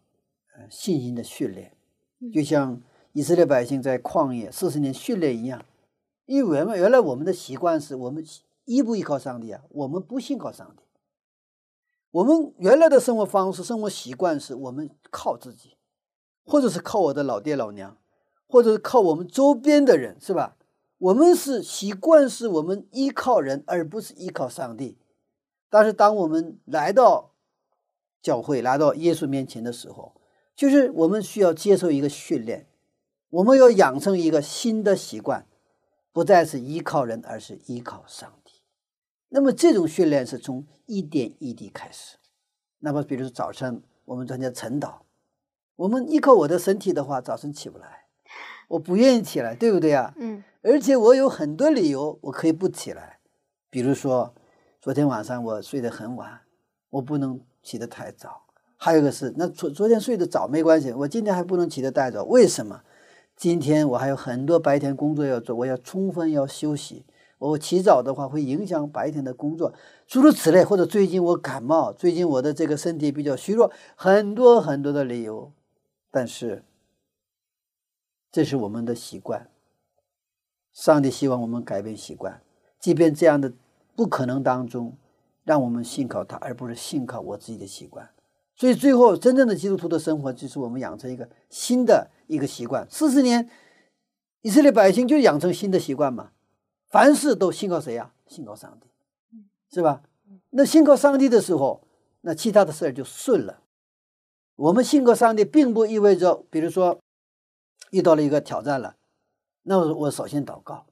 [0.56, 1.72] 呃信心的训练，
[2.32, 2.80] 就像
[3.12, 5.62] 以色列百姓在旷野四十年训练一样，
[6.24, 8.24] 因为原来原来我们的习惯是我们
[8.64, 10.82] 依不依靠上帝啊，我们不信靠上帝，
[12.10, 15.76] 我们原来的生活方式、生活习惯是我们靠自己。
[16.42, 17.96] 或者是靠我的老爹老娘，
[18.48, 20.56] 或者是靠我们周边的人，是吧？
[20.98, 24.98] 我们是习惯是我们依靠人，而不是依靠上帝。
[25.68, 27.34] 但是当我们来到
[28.20, 30.20] 教会，来到耶稣面前的时候，
[30.56, 32.66] 就是我们需要接受一个训练，
[33.28, 35.46] 我们要养成一个新的习惯，
[36.10, 38.39] 不再是依靠人，而是依靠上帝。
[39.30, 42.18] 那么这种训练是从一点一滴开始。
[42.80, 45.00] 那么，比如说早晨我们专家晨祷，
[45.76, 48.04] 我们依靠我的身体的话，早晨起不来，
[48.68, 50.14] 我不愿意起来，对不对啊？
[50.18, 53.18] 嗯而且我有很多理由，我可以不起来。
[53.70, 54.34] 比如说，
[54.78, 56.40] 昨天晚上我睡得很晚，
[56.90, 58.42] 我不能起得太早。
[58.76, 62.82] 还有一个是，那昨昨天睡得早没关系，我今天还不能起得太早，为什么？
[63.36, 67.06] 今天我还有很多白天工作要做，我要充分要休息。
[67.40, 69.72] 我起早的话会影响白天的工作，
[70.06, 70.62] 诸如此类。
[70.62, 75.50] 或者最近我感冒，最近我的这个身体比较虚弱，很多很多的理由。
[76.10, 76.64] 但是，
[78.30, 79.48] 这是我们的习惯。
[80.72, 82.42] 上帝希望我们改变习惯，
[82.78, 83.52] 即便这样的
[83.96, 84.96] 不可能当中，
[85.44, 88.10] 让我们信靠他，而不是信靠我自己的习惯。
[88.54, 92.86] 所以最后，真正的基督徒的生活，就是我们养成一个新的一个习惯。
[92.90, 93.48] 四十年，
[94.42, 96.32] 以色列百姓就养成新的习惯嘛，
[96.90, 98.88] 凡事都信靠谁呀、信靠上帝，
[99.72, 100.02] 是吧？
[100.50, 101.82] 那信靠上帝的时候，
[102.22, 103.62] 那其他的事儿就顺了。
[104.56, 106.98] 我们信靠上帝，并不意味着，比如说
[107.90, 108.96] 遇到了一个挑战了。
[109.62, 110.86] 那我我首先祷告，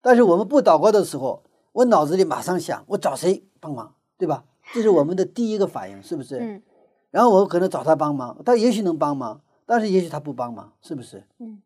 [0.00, 4.44] 但是我们不祷告的时候，我脑子里马上想我找谁帮忙，对吧？
[4.72, 6.38] 这是我们的第一个反应，是不是？
[6.38, 6.62] 嗯
[7.10, 11.24] 然后我可能找他帮忙，他也许能帮忙，但是也许他不帮忙，是不是？
[11.38, 11.62] 嗯。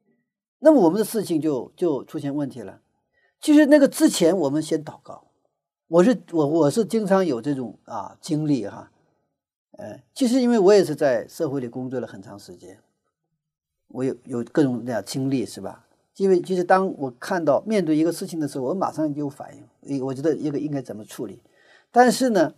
[0.61, 2.81] 那么我们的事情就就出现问题了。
[3.41, 5.25] 其实那个之前，我们先祷告。
[5.89, 8.93] 我是我我是经常有这种啊经历哈，
[9.73, 12.79] 呃，其实因为我也是在社会里工作了很长时间，
[13.89, 15.87] 我有有各种各样经历是吧？
[16.17, 21.43] 因为其实当我看到面对一个事情的时候，我马上就有反应，诶我觉得一个应该怎么处理。
[21.91, 22.55] 但是呢，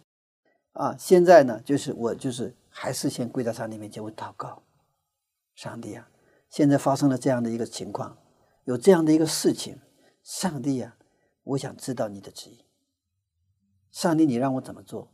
[0.73, 4.63] 啊，现在呢，就是我就是还是先跪在上帝面前，我祷告，
[5.55, 6.09] 上帝啊，
[6.51, 8.19] 现在发生了这样的一个情况，
[8.65, 9.79] 有这样的一个事情，
[10.23, 10.97] 上帝呀、
[11.43, 12.65] 我想知道你的旨意。
[13.91, 15.13] 上帝，你让我怎么做？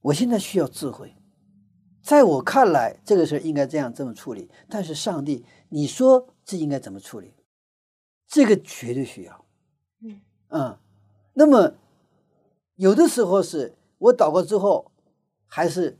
[0.00, 1.14] 我现在需要智慧。
[2.02, 4.50] 在我看来，这个事儿应该这样这么处理。
[4.68, 7.34] 但是上帝，你说这应该怎么处理？
[8.26, 9.44] 这个绝对需要。
[10.00, 10.78] 嗯嗯，
[11.34, 11.74] 那么
[12.76, 14.92] 有的时候是我祷告之后，
[15.46, 15.98] 还是，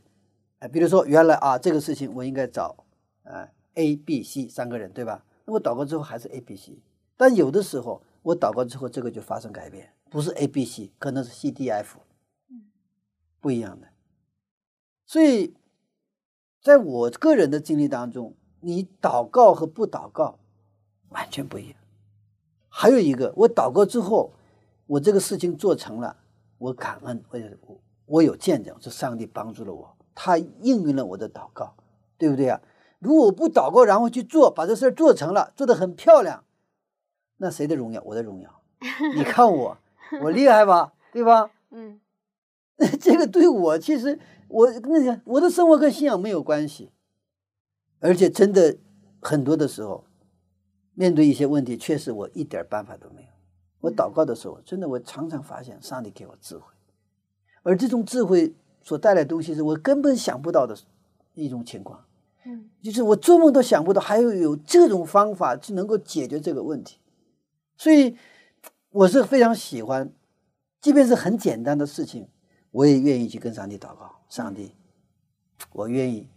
[0.59, 2.85] 呃，比如说原来啊这个事情我应该找
[3.23, 5.25] 呃 A、B、C 三个人，对吧？
[5.45, 6.81] 那我祷告之后还是 A、B、C，
[7.17, 11.99] 但有的时候我祷告之后这个就发生改变，不是 A、B、C，可能是 C、D、F，
[13.41, 13.87] 不一样的。
[15.05, 15.55] 所以，
[16.61, 20.37] 在我个人的经历当中，你祷告和不祷告
[21.09, 21.77] 完全不一样。
[22.67, 24.33] 还有一个，我祷告之后，
[24.85, 26.17] 我这个事情做成了，
[26.57, 31.75] 我感恩，我有我我有见证，是上帝帮助了我，他应允了我的祷告，
[32.17, 32.61] 对不对啊？
[32.99, 36.43] 如果我不祷告，然后去做，把这事儿做成了，做得很漂亮，
[37.37, 38.01] 那谁的荣耀？
[38.05, 38.61] 我的荣耀。
[39.15, 39.77] 你看我，
[40.21, 40.93] 我厉害吧？
[41.11, 41.49] 对吧？
[41.71, 41.99] 嗯
[43.01, 46.91] 这个对我其实我那个我的生活跟信仰没有关系，
[47.99, 48.77] 而且真的
[49.19, 50.05] 很多的时候，
[50.93, 53.27] 面对一些问题，确实我一点办法都没有。
[53.81, 56.71] 我祷告的时候，真的我常常发现上帝给我智慧，
[57.63, 60.77] 而这种智慧所带来的东西是我根本想不到的
[61.33, 62.05] 一种情况，
[62.45, 66.99] 嗯就是我做梦都想不到还有有这种方法是能够解决这个问题，
[67.77, 68.17] 所以
[68.89, 70.11] 我是非常喜欢，
[70.81, 72.27] 即便是很简单的事情，
[72.71, 74.15] 我也愿意去跟上帝祷告。
[74.27, 74.75] 上帝，
[75.71, 76.27] 我愿意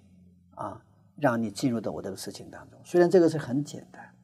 [0.54, 0.82] 啊，
[1.16, 2.78] 让你进入到我这个事情当中。
[2.84, 4.14] 虽然这个是很简单，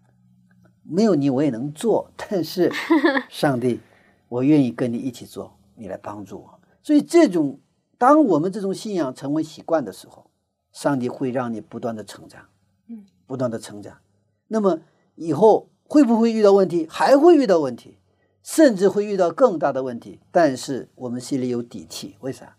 [0.83, 2.71] 没有你我也能做， 但是
[3.29, 3.81] 上帝，
[4.29, 6.61] 我愿意跟你一起做，你来帮助我。
[6.83, 7.59] 所以这种，
[7.99, 10.31] 当我们这种信仰成为习惯的时候，
[10.71, 12.47] 上帝会让你不断的成长，
[12.87, 13.99] 嗯，不断的成长。
[14.47, 14.79] 那么
[15.17, 16.87] 以后会不会遇到问题？
[16.89, 17.99] 还会遇到问题，
[18.43, 20.21] 甚至会遇到更大的问题。
[20.31, 22.57] 但是我们心里有底气，为啥？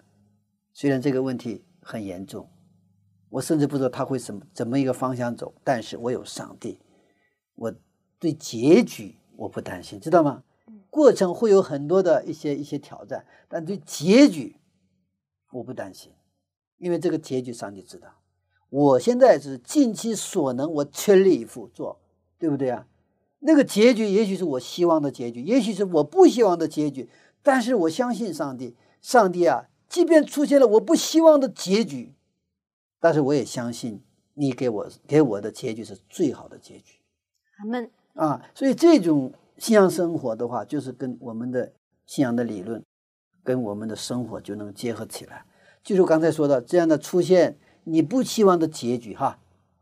[0.73, 2.49] 虽然这个问题很严重，
[3.29, 6.79] 我甚至不知道他会怎么怎么一个方向走，但是我有上帝，
[7.55, 7.73] 我
[8.19, 10.43] 对结局我不担心，知道吗？
[10.89, 14.55] 过程会有很多的一些一些挑战，但对结局
[15.51, 16.11] 我不担心，
[16.77, 18.07] 因为这个结局上帝知道。
[18.69, 21.99] 我现在是尽其所能，我全力以赴做，
[22.37, 22.87] 对不对啊？
[23.47, 27.09] 那个结局也许是我希望的结局，也许是我不希望的结局，
[27.41, 32.13] 但是我相信上帝，上帝啊，即便出现了我不希望的结局，
[32.99, 34.01] 但是我也相信
[34.33, 36.99] 你给我给我的结局是最好的结局。
[37.59, 37.89] 阿门。
[38.15, 41.71] 啊，所以这种信仰生活的话，就是跟我们的
[42.05, 42.83] 信仰的理论，
[43.45, 45.45] 跟我们的生活就能结合起来。
[45.83, 49.39] 就是我刚才说的这样的出现你不希望的结局哈，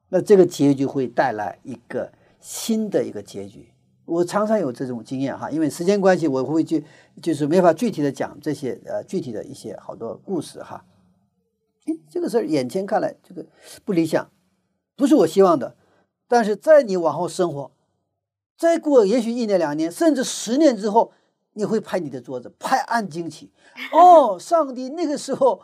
[0.10, 2.12] 那这个结局会带来一个
[2.46, 3.72] 新的一个结局。
[4.06, 6.86] 我常常有这种经验哈，因为时间关系，我会去
[7.20, 10.86] 就是没法具体的讲这些呃具体的一些好多故事哈。
[11.86, 13.44] 哎，这个事儿眼前看来这个
[13.84, 14.30] 不理想，
[14.96, 15.76] 不是我希望的，
[16.28, 17.72] 但是在你往后生活，
[18.56, 21.12] 再过也许一年两年，甚至十年之后，
[21.54, 23.52] 你会拍你的桌子，拍案惊奇。
[23.92, 25.64] 哦，上帝那个时候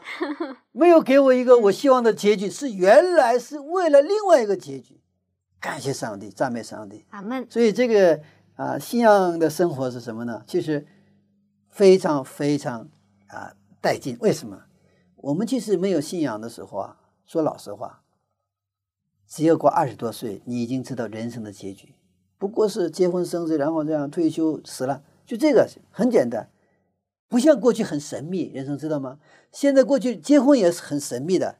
[0.71, 4.99] 没有给我一个我希望的结局，是原来是为了另外一个结局。
[5.62, 7.05] 感谢上帝，赞美上帝。
[7.12, 7.45] 阿门。
[7.49, 8.20] 所以这个
[8.55, 10.43] 啊，信仰的生活是什么呢？
[10.47, 10.86] 其实
[11.70, 12.89] 非常非常
[13.28, 14.18] 啊带劲。
[14.20, 14.64] 为什么？
[15.18, 16.97] 我们其实没有信仰的时候啊，
[17.28, 18.01] 说老实话，
[19.28, 21.93] 只有过二十多岁，你已经知道人生的结局，
[22.39, 26.49] 不过是结婚生子，然后这样退休死了，就这个很简单，
[27.28, 28.51] 不像过去很神秘。
[28.51, 29.20] 人生知道吗？
[29.51, 31.59] 现在过去结婚也是很神秘的，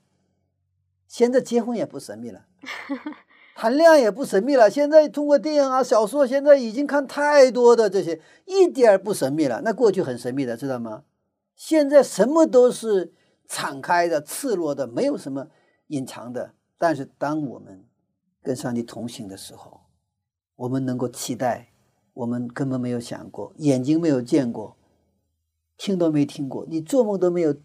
[1.08, 2.47] 现在结婚也不神秘了。
[3.62, 9.62] 谈恋爱也不神秘了，现在通过电影啊、小说，现在已经看太多的这些，一点不神秘了。
[9.62, 11.03] 那过去很神秘的，知道吗？
[11.55, 13.14] 现在什么都是
[13.47, 15.45] 敞开的、赤裸的，没有什么
[15.89, 16.55] 隐藏的。
[16.80, 17.86] 但是当我们
[18.41, 19.82] 跟上帝同行的时候，
[20.55, 21.68] 我们能够期待
[22.16, 24.76] 我们根本没有想过、眼睛没有见过、
[25.78, 27.55] 听都没听过、你做梦都没有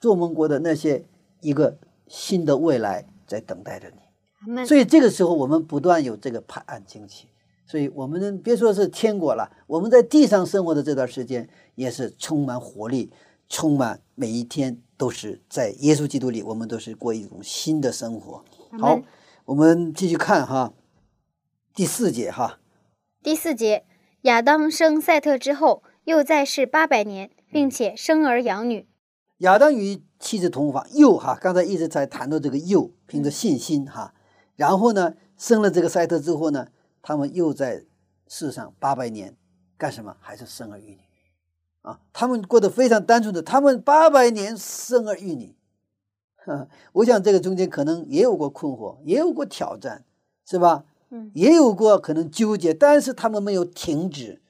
[0.00, 1.04] 做梦过的那些
[1.40, 1.78] 一个
[2.08, 4.05] 新的未来在等待着你。
[4.66, 7.28] 所以这个时候，我们不断有这个判案惊奇。
[7.68, 13.10] 所以我们别说是天国了，我们在地上生活的这段时间，也是充满活力，
[13.48, 18.44] 充满每一天都是在耶稣基督里，我们都是过一种新的生活。
[18.78, 19.00] 好，
[19.46, 20.74] 我们继续看哈，
[21.74, 22.60] 第四节哈。
[23.20, 23.84] 第四节，
[24.22, 28.86] 亚当生赛特之后，又在世八百年，并且生儿养女。
[29.38, 34.14] 亚当与妻子同房，又哈，刚才一直在谈到这个又，凭着信心哈。
[34.56, 36.68] 然后呢，生了这个赛特之后呢，
[37.02, 37.84] 他们又在
[38.26, 39.36] 世上八百年，
[39.78, 40.16] 干什么？
[40.18, 41.00] 还是生儿育女，
[41.82, 45.54] 啊，他们过得非常单纯的，他们八百年生儿育女，
[46.92, 50.04] 我想这个中间可能也有过困惑，也有过挑战，
[50.44, 50.84] 是吧？
[51.10, 54.42] 嗯，也有过可能纠结，但是他们没有停止，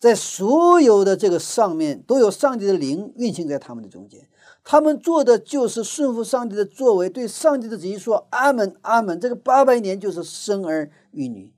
[0.00, 4.28] 在所有的这个上面都有上帝的灵运行在他们的中间。
[4.64, 9.18] 他们做的就是顺服上帝的作为，对上帝的旨意说阿门阿门。
[9.20, 11.52] 这个八百年就是生儿育女，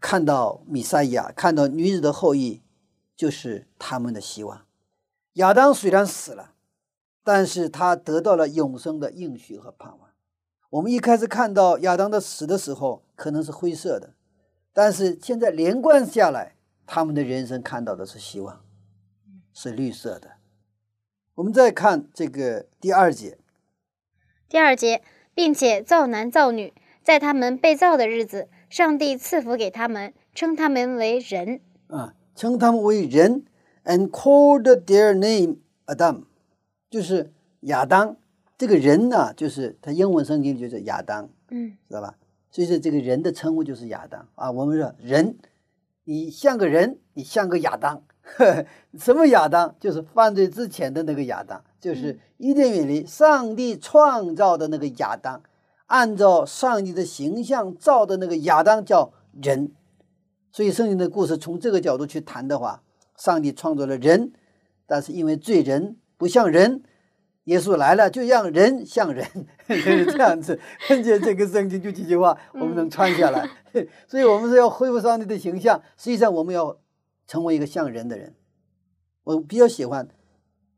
[0.00, 2.62] 看到米赛亚，看到女子的后裔，
[3.14, 4.66] 就是他们的希望。
[5.34, 6.54] 亚当虽然死了，
[7.22, 10.08] 但是他得到了永生的应许和盼望。
[10.70, 14.14] 我们一开始看到亚当的死的时候，可能是灰色的，
[14.72, 18.64] 但是现在连贯下来，他们的人生看到的是希望，
[19.52, 20.39] 是绿色的。
[21.40, 23.38] 我们再看这个第二节，
[24.46, 25.02] 第二节，
[25.34, 33.46] 并且造男造女，在他们被造的日子，上帝赐福给他们，称他们为人啊，称他们为人
[33.84, 36.24] ，and called their name Adam，
[36.90, 38.18] 就是亚当。
[38.58, 42.18] 这个人呢，就是他英文圣经就是亚当，嗯，知道吧？
[42.50, 44.50] 所以说这个人的称呼就是亚当啊。
[44.50, 45.38] 我们说人，
[46.04, 48.02] 你像个人，你像个亚当。
[48.98, 49.74] 什么亚当？
[49.78, 55.42] 就是犯罪之前的那个亚当，就是伊甸园里上帝创造的那个亚当，
[55.86, 59.12] 按照上帝的形象造的那个亚当叫
[59.42, 59.72] 人。
[60.52, 62.82] 所以圣经的故事从这个角度去谈的话，
[63.16, 64.32] 上帝创造了人，
[64.86, 66.82] 但是因为罪人不像人，
[67.44, 69.26] 耶稣来了就让人像人，
[69.68, 70.58] 就是这样子。
[70.90, 73.48] 而且这个圣经就几句话，我们能穿下来。
[74.08, 76.76] 所以我们是要恢复上帝的形象，实际上我们要。
[77.30, 78.34] 成为一个像人的人，
[79.22, 80.08] 我比较喜欢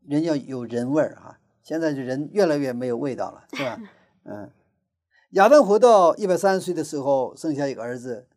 [0.05, 1.39] 人要有人味儿哈。
[1.63, 3.81] 现在这人越来越没有味道了， 是吧？
[4.25, 4.51] 嗯，
[5.31, 8.27] 亚当活到一百三十岁的时候，生下一个儿子，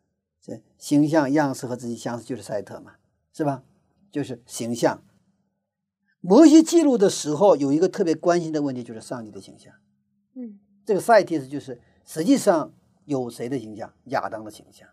[0.41, 2.95] 这形象样式和自己相似，就是赛特嘛，
[3.31, 3.61] 是吧？
[4.11, 5.03] 就是形象。
[6.19, 9.71] 摩西记录的时候，有一个特别关心的问题，就是上帝的形象。
[10.33, 12.73] 嗯，这个赛提斯就是实际上
[13.05, 13.93] 有谁的形象？
[14.05, 14.89] 亚当的形象。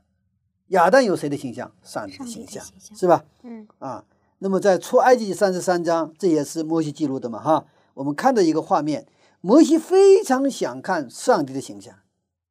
[0.69, 1.71] 亚当有谁的形象？
[1.83, 2.65] 上帝的形象，
[2.97, 3.25] 是吧？
[3.43, 4.05] 嗯啊，
[4.39, 7.67] 那么在出埃及记三十三章，这也是摩西记录的嘛，哈。
[7.95, 9.07] 我们看到一个画面，
[9.41, 11.95] 摩西非常想看上帝的形象，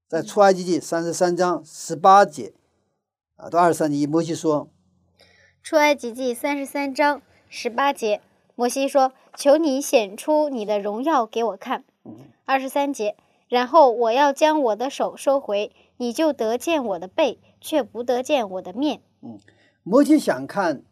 [0.07, 2.53] 在出埃及记三十三章十八节
[3.35, 4.69] 啊到二十三节，摩西说
[5.61, 8.21] ：“出埃及记三十三章十八节，
[8.55, 11.83] 摩西说：‘求你显出你的荣耀给我看。’
[12.45, 13.17] 二十三节，
[13.49, 19.01] 然后我要将我的手收回，你就得见我的背。”却不得见我的面。
[19.21, 19.39] 嗯，
[19.83, 20.83] 摩西想看，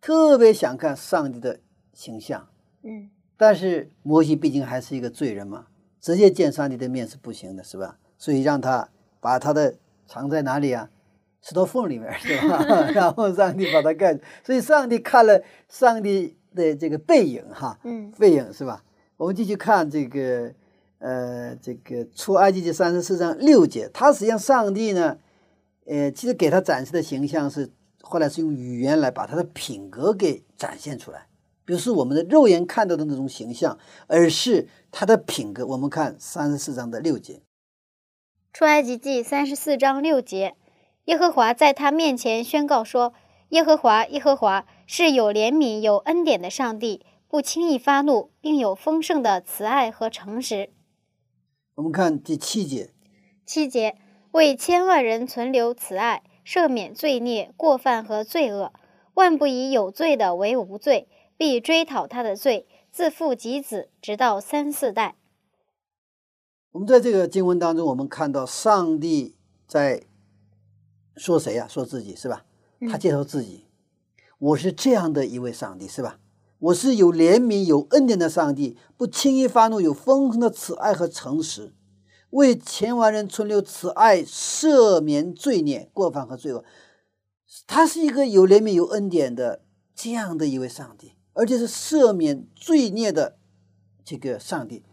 [0.00, 1.60] 特别想看上帝的
[1.94, 2.48] 形象。
[2.82, 5.68] 嗯，但是摩西毕竟还是一个罪人嘛，
[6.00, 7.96] 直接见上帝的面是不行的，是吧？
[8.18, 8.88] 所以让他
[9.20, 9.76] 把他的
[10.08, 10.90] 藏在哪里啊？
[11.42, 12.60] 石头缝里面，是吧？
[12.92, 18.84] 然后上帝把他盖住，所以上帝看了上帝的这个背影，哈，嗯背影是吧？
[19.16, 20.52] 我们继续看这个，
[20.98, 25.16] 呃，这个出埃及记三十四章六节，他实际上上帝呢，
[25.90, 31.26] 呃，其实给他展示的形象是后来是用语言来把他的品格给展现出来，
[31.64, 33.76] 不是我们的肉眼看到的那种形象，
[34.06, 35.66] 而是他的品格。
[35.66, 37.42] 我们看三十四章的六节，
[38.52, 40.54] 出埃及记三十四章六节，
[41.06, 43.12] 耶和华在他面前宣告说
[43.50, 50.70] ：“耶和华，耶和华是有怜悯、有恩典的上帝，不轻易发怒，并有丰盛的慈爱和诚实。
[51.74, 52.90] 我们看第七节，”
[53.44, 53.96] 七节，
[54.32, 58.72] 为千万人存留慈爱，赦免罪孽、过犯和罪恶，
[59.14, 65.16] 万不以有罪的为无罪，必追讨他的罪，自父及子，直到三四代。
[66.70, 69.34] 我们在这个经文当中，我们看到上帝
[69.66, 70.04] 在
[71.16, 72.44] 说谁呀、说自己是吧？
[72.88, 73.66] 他介绍自己，
[74.38, 76.20] 我是这样的一位上帝是吧？
[76.60, 81.72] 我是有怜悯、有恩典的上帝，不轻易发怒，有丰盛的慈爱和诚实，
[82.30, 86.64] 为千万人存留慈爱，赦免罪孽、过犯和罪恶。
[87.66, 89.62] 他是一个有怜悯、有恩典的
[89.94, 93.36] 这样的一位上帝，而且是赦免罪孽的
[94.04, 94.84] 这个上帝。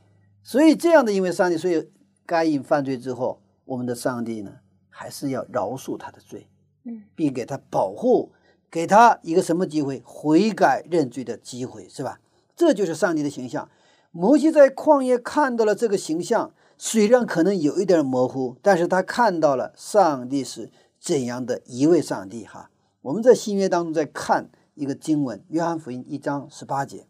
[0.41, 1.89] 所以这样的一位上帝，所以
[2.25, 4.53] 该隐犯罪之后，我们的上帝呢，
[4.89, 6.49] 还是要饶恕他的罪，
[6.85, 8.31] 嗯，并给他保护，
[8.71, 10.01] 给他一个什么机会？
[10.05, 12.19] 悔改认罪的机会，是吧？
[12.55, 13.69] 这就是上帝的形象。
[14.09, 22.45] 摩西在旷野看到了这个形象，虽然可能有一点模糊，但是他看到了上帝是怎样的一位上帝。
[22.45, 22.69] 哈，
[23.01, 27.07] 我们在新约当中在看一个经文，《约翰福音》一章十八节。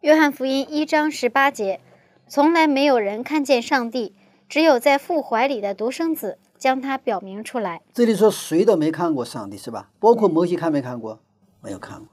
[0.00, 1.80] 约翰福音一章十八节，
[2.28, 4.14] 从来没有人看见上帝，
[4.48, 7.82] 只有在父怀里的独生子将他表明出来。
[7.92, 9.90] 这里说谁都没看过上帝是吧？
[9.98, 11.20] 包括摩西看没看过？
[11.60, 12.08] 没有看过。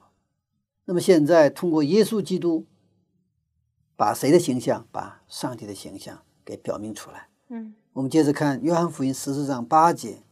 [0.84, 2.66] 那么现在通过耶稣基督，
[3.96, 7.28] 把谁的形象，把上帝的形象给表明出来。
[7.48, 10.24] 嗯，我们接着看约翰福音十四章八节，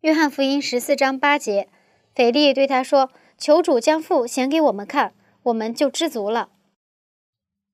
[0.00, 1.68] 约翰福音十四章八节，
[2.14, 6.48] 腓力对他说：“求主将父显给我们看，我们就知足了。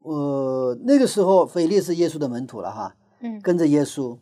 [0.00, 4.18] 呃，那个时候腓力是耶稣的门徒了哈，”嗯跟着耶稣，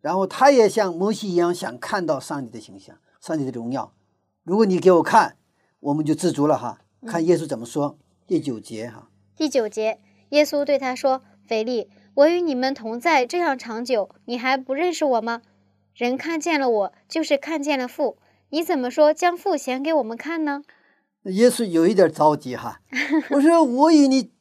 [0.00, 3.94] 然后他也像摩西一样想看到上帝的形象，上帝的荣耀。
[4.42, 5.36] 如果你给我看，
[5.80, 6.80] 我们就知足了哈。
[7.06, 9.10] 看耶稣怎么说，第九节哈。
[9.36, 10.00] 第九节，
[10.30, 15.42] 耶稣对他说：“腓力，我与你们同在这样长久，你还不认识我吗？
[15.94, 18.18] 人看见了我，就是看见了父。
[18.50, 20.62] 你怎么说将父显给我们看呢？”
[21.30, 22.80] 耶稣有一点着急哈，
[23.30, 24.32] 我说 我与你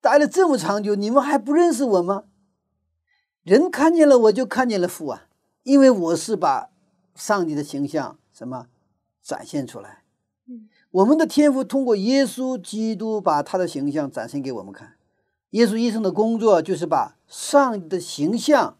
[0.00, 2.24] 待了这么长久，你们还不认识我吗？
[3.42, 5.26] 人看见了我就看见了父啊，
[5.62, 6.70] 因为我是把
[7.14, 8.68] 上帝的形象什么
[9.22, 10.04] 展现出来。
[10.48, 14.93] 嗯我们的天赋通过耶稣基督把他的形象展现给我们看。
[15.54, 18.76] 耶稣一生的工作就是把上帝的形象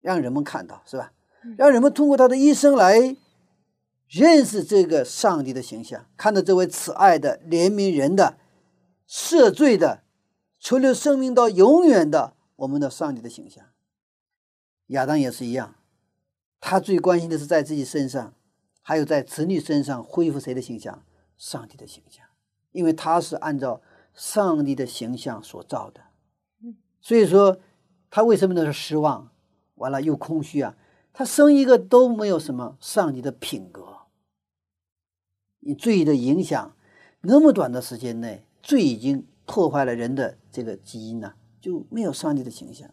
[0.00, 1.12] 让人们看到，是吧？
[1.58, 3.16] 让人们通过他的一生来
[4.08, 8.38] 认识这个上帝的形象，看到这位慈爱的、怜悯人的、
[9.08, 10.04] 赦罪的、
[10.60, 13.64] 存留生命到永远的我们的上帝的形象。
[14.86, 15.74] 亚当也是一样，
[16.60, 18.34] 他最关心的是在自己身上，
[18.82, 21.04] 还有在子女身上恢复谁的形象？
[21.36, 22.24] 上帝的形象，
[22.70, 23.82] 因为他是按照
[24.14, 26.02] 上帝的形象所造的。
[27.00, 27.58] 所以说，
[28.10, 29.30] 他为什么那是失望？
[29.76, 30.76] 完了又空虚啊！
[31.12, 34.02] 他生一个都没有什么上帝的品格。
[35.60, 36.76] 你罪的影响，
[37.22, 42.88] 那么短的时间内，罪已经破坏了人的这个基因呢、就没有上帝的形象。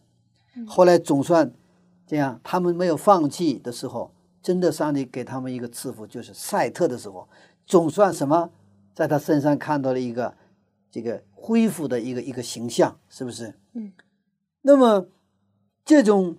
[0.67, 1.53] 后来总算
[2.07, 7.29] 这样，他们没有放弃的时候，真的上帝给他们一个赐福，就是赛特的时候，
[7.67, 8.49] 总算什么，
[8.95, 10.35] 在他身上看到了一个
[10.91, 13.55] 这个恢复的一个一个形象，是不是？
[13.73, 13.93] 嗯。
[14.61, 15.07] 那么
[15.85, 16.37] 这种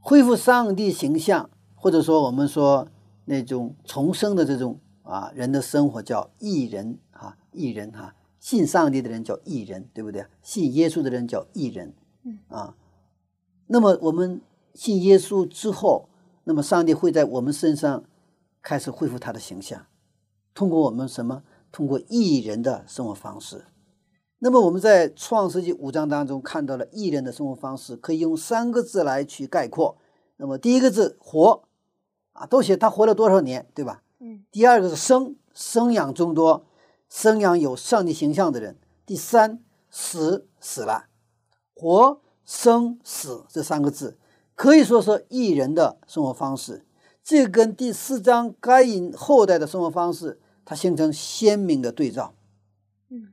[0.00, 2.88] 恢复上帝形象，或者说我们说
[3.26, 10.26] 那种重生的这种啊人的生活叫义人啊，义人哈、信上帝的人叫义人，对不对？
[10.42, 11.94] 信耶稣的人叫义人，
[12.24, 12.76] 嗯啊。
[13.66, 14.40] 那么我们
[14.74, 16.08] 信耶稣之后，
[16.44, 18.04] 那么上帝会在我们身上
[18.60, 19.86] 开始恢复他的形象，
[20.52, 21.44] 通过我们什么？
[21.74, 23.64] 通过艺人的生活方式。
[24.38, 29.96] 那么我们在创世纪五章当中看到了艺人的生活方式，可以用三个字来去概括。
[30.36, 31.64] 那么第一个字活，
[32.32, 34.02] 啊，都写他活了多少年，对吧？
[34.20, 36.64] 嗯第二个是生，生养众多，
[37.08, 38.78] 生养有上帝形象的人。
[39.04, 39.60] 第三，
[39.90, 41.06] 死死了，
[41.74, 44.16] 活生死这三个字
[44.54, 46.84] 可以说是异人的生活方式。
[47.24, 52.34] 这跟第四章该隐后代的生活方式，它形成鲜明的对照。
[53.08, 53.32] 嗯，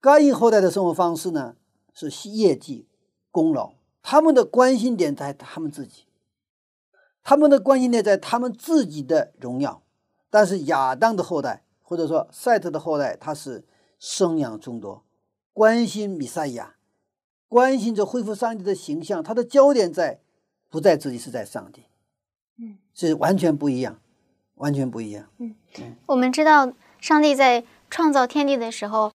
[0.00, 1.56] 该隐后代的生活方式呢，
[1.92, 2.86] 是业绩、
[3.30, 6.04] 功劳，他们的关心点在他们自己，
[7.22, 9.82] 他们的关心点在他们自己的荣耀。
[10.30, 13.66] 但是亚当的后代，或者说赛特的后代，他是
[13.98, 15.04] 生养众多，
[15.52, 16.76] 关心弥赛亚，
[17.48, 20.20] 关心着恢复上帝的形象，他的焦点在
[20.70, 21.84] 不在自己，是在上帝。
[22.56, 24.00] 嗯，是完全不一样，
[24.54, 25.28] 完全不一样。
[26.06, 29.12] 我们知道，上帝在创造天地的时候，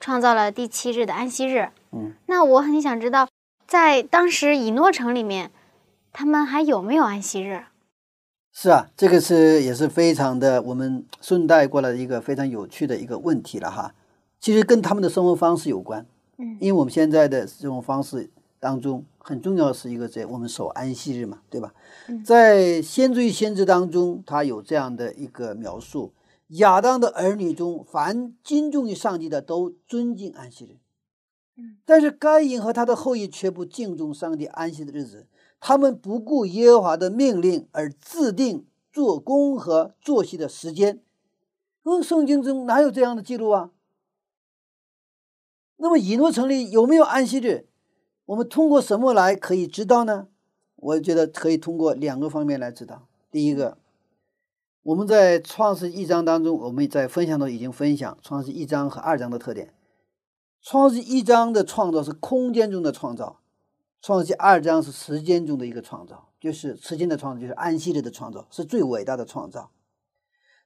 [0.00, 1.70] 创造了第七日的安息日。
[1.92, 3.28] 嗯，那我很想知道，
[3.66, 5.50] 在当时以诺城里面，
[6.12, 7.64] 他们还有没有安息日？
[8.52, 13.94] 是啊，这个是也是非常的，我们顺带过来的一个非常有趣的一个问题了哈。
[14.40, 16.06] 其实跟他们的生活方式有关。
[16.38, 21.74] 嗯因为我们现在的这种方式当中，很重要的是一个在我们守安息日嘛，对吧？
[22.08, 26.12] 嗯在先知与先知当中，他有这样的一个描述：
[26.48, 30.78] 亚当的儿女中，凡敬重于上帝的，都尊敬安息日。
[31.58, 35.26] 嗯但是该隐和他的后裔却不敬重上帝安息的日子，
[35.60, 41.00] 他们不顾耶和华的命令而制定做工和作息的时间。
[41.84, 43.70] 嗯，圣经中哪有这样的记录啊？
[45.76, 47.66] 那么以诺城里有没有安息日？
[48.26, 50.28] 我们通过什么来可以知道呢？
[50.76, 53.06] 我觉得可以通过两个方面来知道。
[53.30, 53.78] 第一个，
[54.82, 59.72] 我们在创世一章当中，我们在分享中已经分享创世一章和二章的特点。
[60.60, 63.40] 创世一章的创造是空间中的创造，
[64.02, 69.70] 创世二章是时间中的一个创造，就是时间的创造，就是安息日的创造，是最伟大的创造。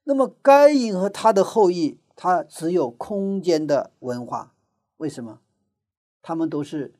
[0.03, 4.55] 那么该隐和他的后裔，他只有空间的文化，
[4.97, 5.39] 为什么？
[6.23, 6.95] 他们都是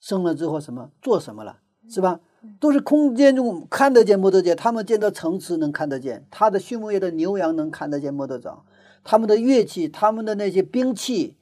[0.00, 2.20] 生了之后什么做什么了，是吧？
[2.60, 8.64] 都是空间中看得见摸得见，他们见到城池能看得见，他的畜牧业的牛羊能看得见摸得着，
[9.02, 11.34] 他们的乐器，他们的那些兵器，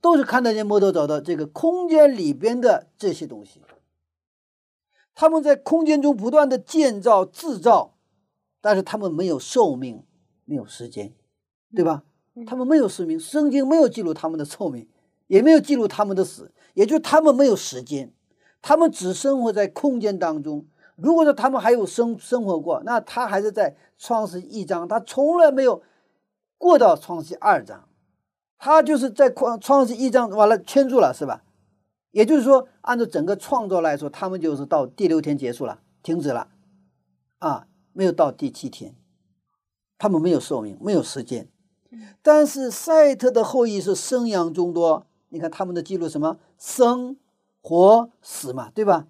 [0.00, 3.60] 都是看得见摸得着的这个空间里边的这些东西。
[5.14, 7.94] 他们在空间中不断的建造制造，
[8.60, 10.04] 但是他们没有寿命，
[10.44, 11.12] 没有时间，
[11.74, 12.04] 对吧？
[12.46, 14.88] 他们没有寿命，圣经没有记录他们的寿命，
[15.26, 18.12] 也没有记录他们的死，也就是他们没有时间，
[18.60, 20.66] 他们只生活在空间当中。
[20.96, 25.82] 如果说他们还有生生活过，那他还是在创世一章，他从来没有
[26.58, 27.88] 过到创世二章，
[28.58, 31.42] 他就是在创创世一章完了圈住了，是吧？
[32.10, 36.48] 也就是说，按照整个创造来说，他们就是到第六天结束了，停止了，
[37.38, 38.94] 啊，没有到第七天，
[39.96, 41.48] 他们没有寿命，没有时间。
[42.22, 47.16] 但是赛特的后裔是生养众多，你看他们的记录什么生、
[47.60, 49.08] 活、死嘛，对吧？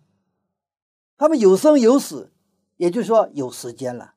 [1.18, 2.32] 他们有生有死，
[2.76, 4.14] 也就是说有时间了。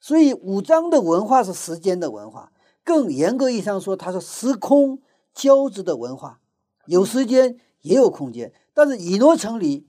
[0.00, 2.52] 所以五章的文化是时间的文化，
[2.84, 5.00] 更严格意义上说，它是时空
[5.32, 6.40] 交织的文化，
[6.86, 8.52] 有时间也有空间。
[8.74, 9.88] 但是以诺城里，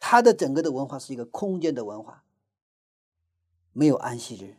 [0.00, 2.24] 它的整个的文化是一个空间的文化，
[3.72, 4.56] 没有安息日。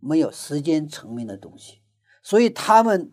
[0.00, 1.80] 没有时间层面的东西，
[2.22, 3.10] 所以他们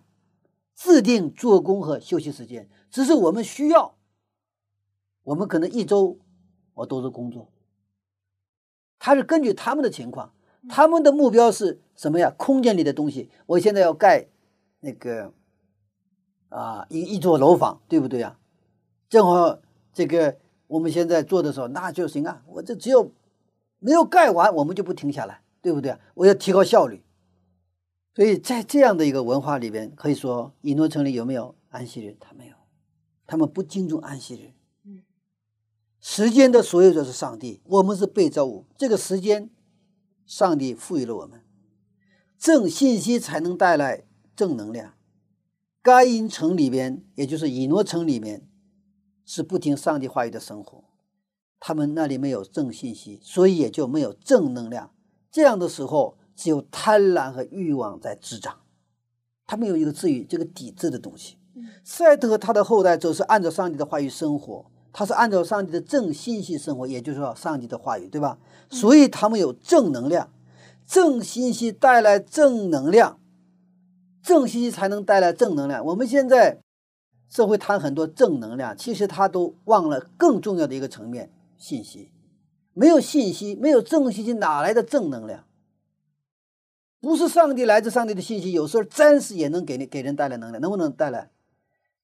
[0.76, 3.96] 制定做工和休息时间，只是我们需要。
[5.24, 6.20] 我们可能一周
[6.74, 7.50] 我都是工作，
[9.00, 10.34] 他是根据他们的情况，
[10.70, 12.34] 他们的目标是什么呀？
[12.38, 14.28] 空间里的东西，我现在要盖
[14.82, 15.34] 那个
[16.50, 18.38] 啊一一座楼房，对不对呀？
[19.10, 19.60] 正好
[19.94, 23.12] 这个我们现在做的时候，那就行啊，我这只有
[23.80, 25.42] 没有盖完，我们就不停下来。
[25.66, 25.98] 对不对？
[26.14, 27.04] 我要提高效率，
[28.16, 32.16] 所以在这样的一个文化里边，可以说以诺城里有没有安息日？
[32.18, 32.56] 他没有，
[33.28, 34.54] 他们不敬重安息日。
[34.86, 35.04] 嗯，
[36.00, 38.66] 时间的所有者是上帝，我们是被造物。
[38.78, 39.50] 这个时间，
[40.26, 41.44] 上帝赋予了我们，
[42.40, 44.94] 正信息才能带来正能量。
[45.82, 48.48] 该因城里边，也就是以诺城里面，
[49.26, 50.86] 是不听上帝话语的生活，
[51.60, 54.96] 他们那里没有正信息，所以也就没有正能量。
[55.30, 58.58] 这样的时候，只有贪婪和欲望在滋长，
[59.48, 61.38] 他没有一个治愈这个抵制的东西。
[61.84, 68.38] 赛特和他的后代则是按照上帝的话语生活，他是按照上帝的正信息生活，也就是说上帝的话语，对吧？
[68.70, 70.30] 所以他们有正能量，
[70.86, 73.20] 正信息带来正能量，
[74.22, 75.86] 正信息才能带来正能量。
[75.86, 76.60] 我们现在
[77.30, 82.12] 社会谈很多正能量，其实他都忘了更重要的一个层面——信息。
[82.74, 85.46] 没有信息，没有正信息，哪来的正能量？
[87.06, 91.30] 不是上帝来自上帝的信息，有时候暂时也能给你给人带来能量，能不能带来？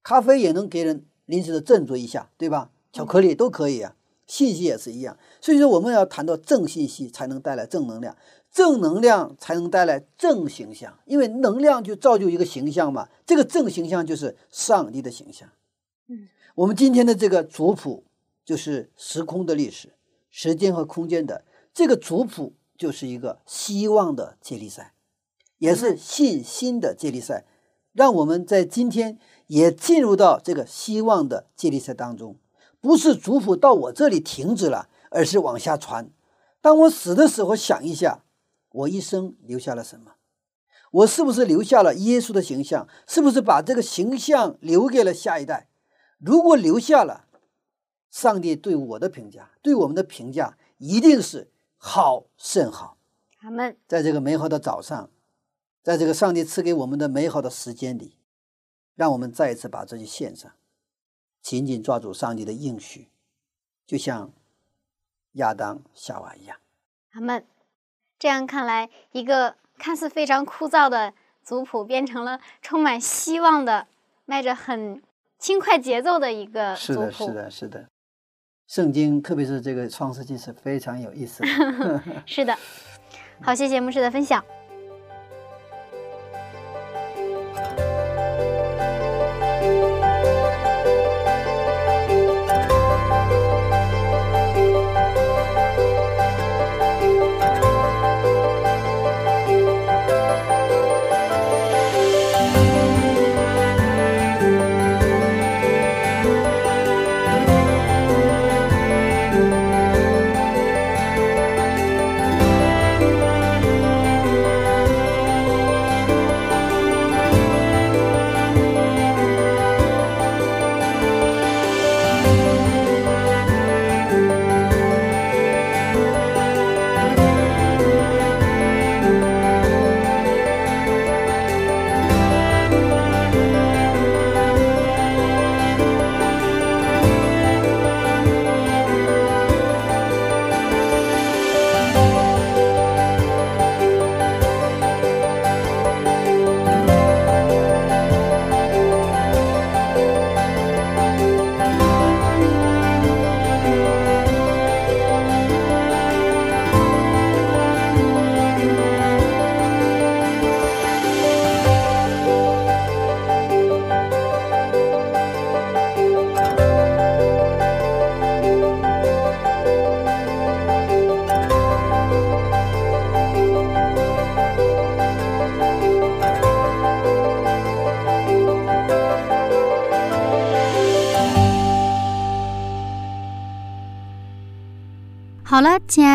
[0.03, 2.69] 咖啡也能给人临时的振作一下，对吧？
[2.93, 3.95] 巧克力都可以啊。
[4.27, 5.17] 信息也是一样。
[5.41, 8.15] 所以说，我们要谈到正信息，才能带来正能量，
[8.51, 13.09] 正能量才能带来正形象，因为能量就造就一个形象嘛。
[13.25, 15.49] 这个正形象就是上帝的形象。
[16.09, 18.03] 嗯，我们今天的这个族谱
[18.45, 19.93] 就是时空的历史，
[20.29, 21.43] 时间和空间的
[21.73, 24.95] 这个族谱就是一个希望的接力赛，
[25.59, 27.45] 也是信心的接力赛，
[27.93, 32.39] 让我们在今天也进入到这个希望的接力赛当中。
[32.79, 36.09] 不是族谱到我这里停止了，而是往下传。
[36.59, 38.23] 当我死的时候，想一下，
[38.71, 40.13] 我一生留下了什么？
[40.91, 42.87] 我是不是留下了耶稣的形象？
[43.07, 45.69] 是不是把这个形象留给了下一代？
[46.17, 47.27] 如果留下了，
[48.09, 51.51] 上帝对我的评价，对我们的评价一定是
[51.83, 52.95] 好甚好。
[53.41, 53.75] 阿门。
[53.87, 55.09] 在这个美好的早上，
[55.81, 58.15] 在这个上帝赐给我们的美好的时间里，
[58.95, 60.51] 让我们再一次把自己献上。
[61.41, 63.09] 紧紧抓住上帝的应许，
[63.87, 64.31] 就像
[65.33, 66.55] 亚当、夏娃一样。
[67.13, 67.43] 阿门。
[68.19, 73.87] 这样看来，一个看似非常枯燥的族谱，变成了充满希望的、
[74.25, 75.01] 迈着很
[75.39, 77.89] 轻快节奏的一个是的，是的，是的。
[78.71, 82.01] 圣经，特别是这个创世纪，是非常有意思的。
[82.25, 82.57] 是的。
[83.41, 84.41] 好，谢谢牧师的分享。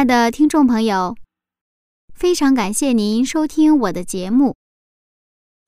[0.07, 1.17] 的听众朋友，
[2.15, 4.55] 非常感谢您收听我的节目。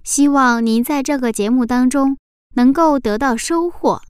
[0.05, 2.17] 希望您在这个节目当中
[2.55, 4.03] 能够得到收获。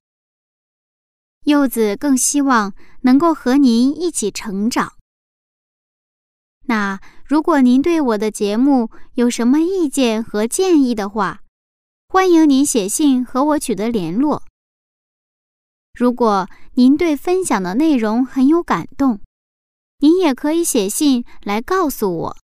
[1.45, 4.93] 柚子更希望能够和您一起成长。
[6.67, 11.41] 那如果您对我的节目有什么意见和建议的话，
[12.09, 14.43] 欢迎您写信和我取得联络。
[15.95, 19.21] 如果您对分享的内容很有感动，
[20.01, 22.37] 您也可以写信来告诉我，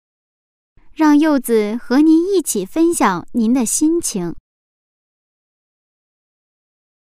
[0.93, 4.35] 让柚子和您一起分享您的心情。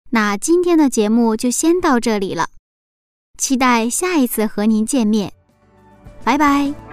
[0.09, 2.49] 那今天的节目就先到这里了，
[3.37, 5.31] 期待下一次和您见面，
[6.23, 6.88] 拜拜。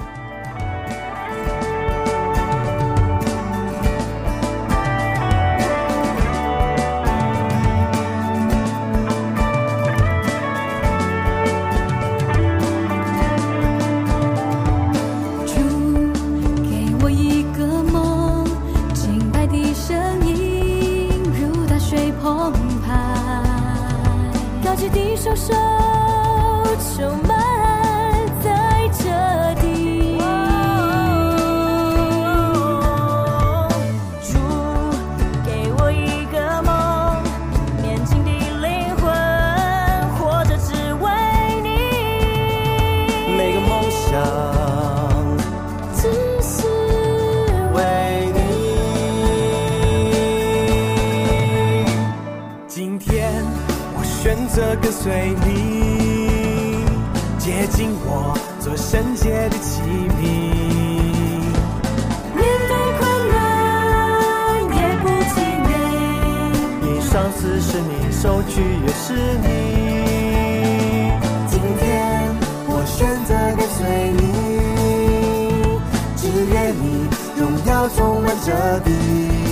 [78.66, 79.45] a.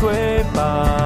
[0.00, 0.97] 会吧。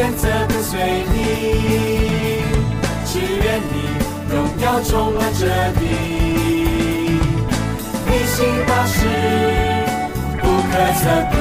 [0.00, 0.80] 选择跟随
[1.12, 2.40] 你，
[3.04, 3.74] 只愿你
[4.30, 5.44] 荣耀充满这
[5.78, 5.82] 地。
[8.06, 8.96] 你心宝石
[10.40, 11.36] 不可测度。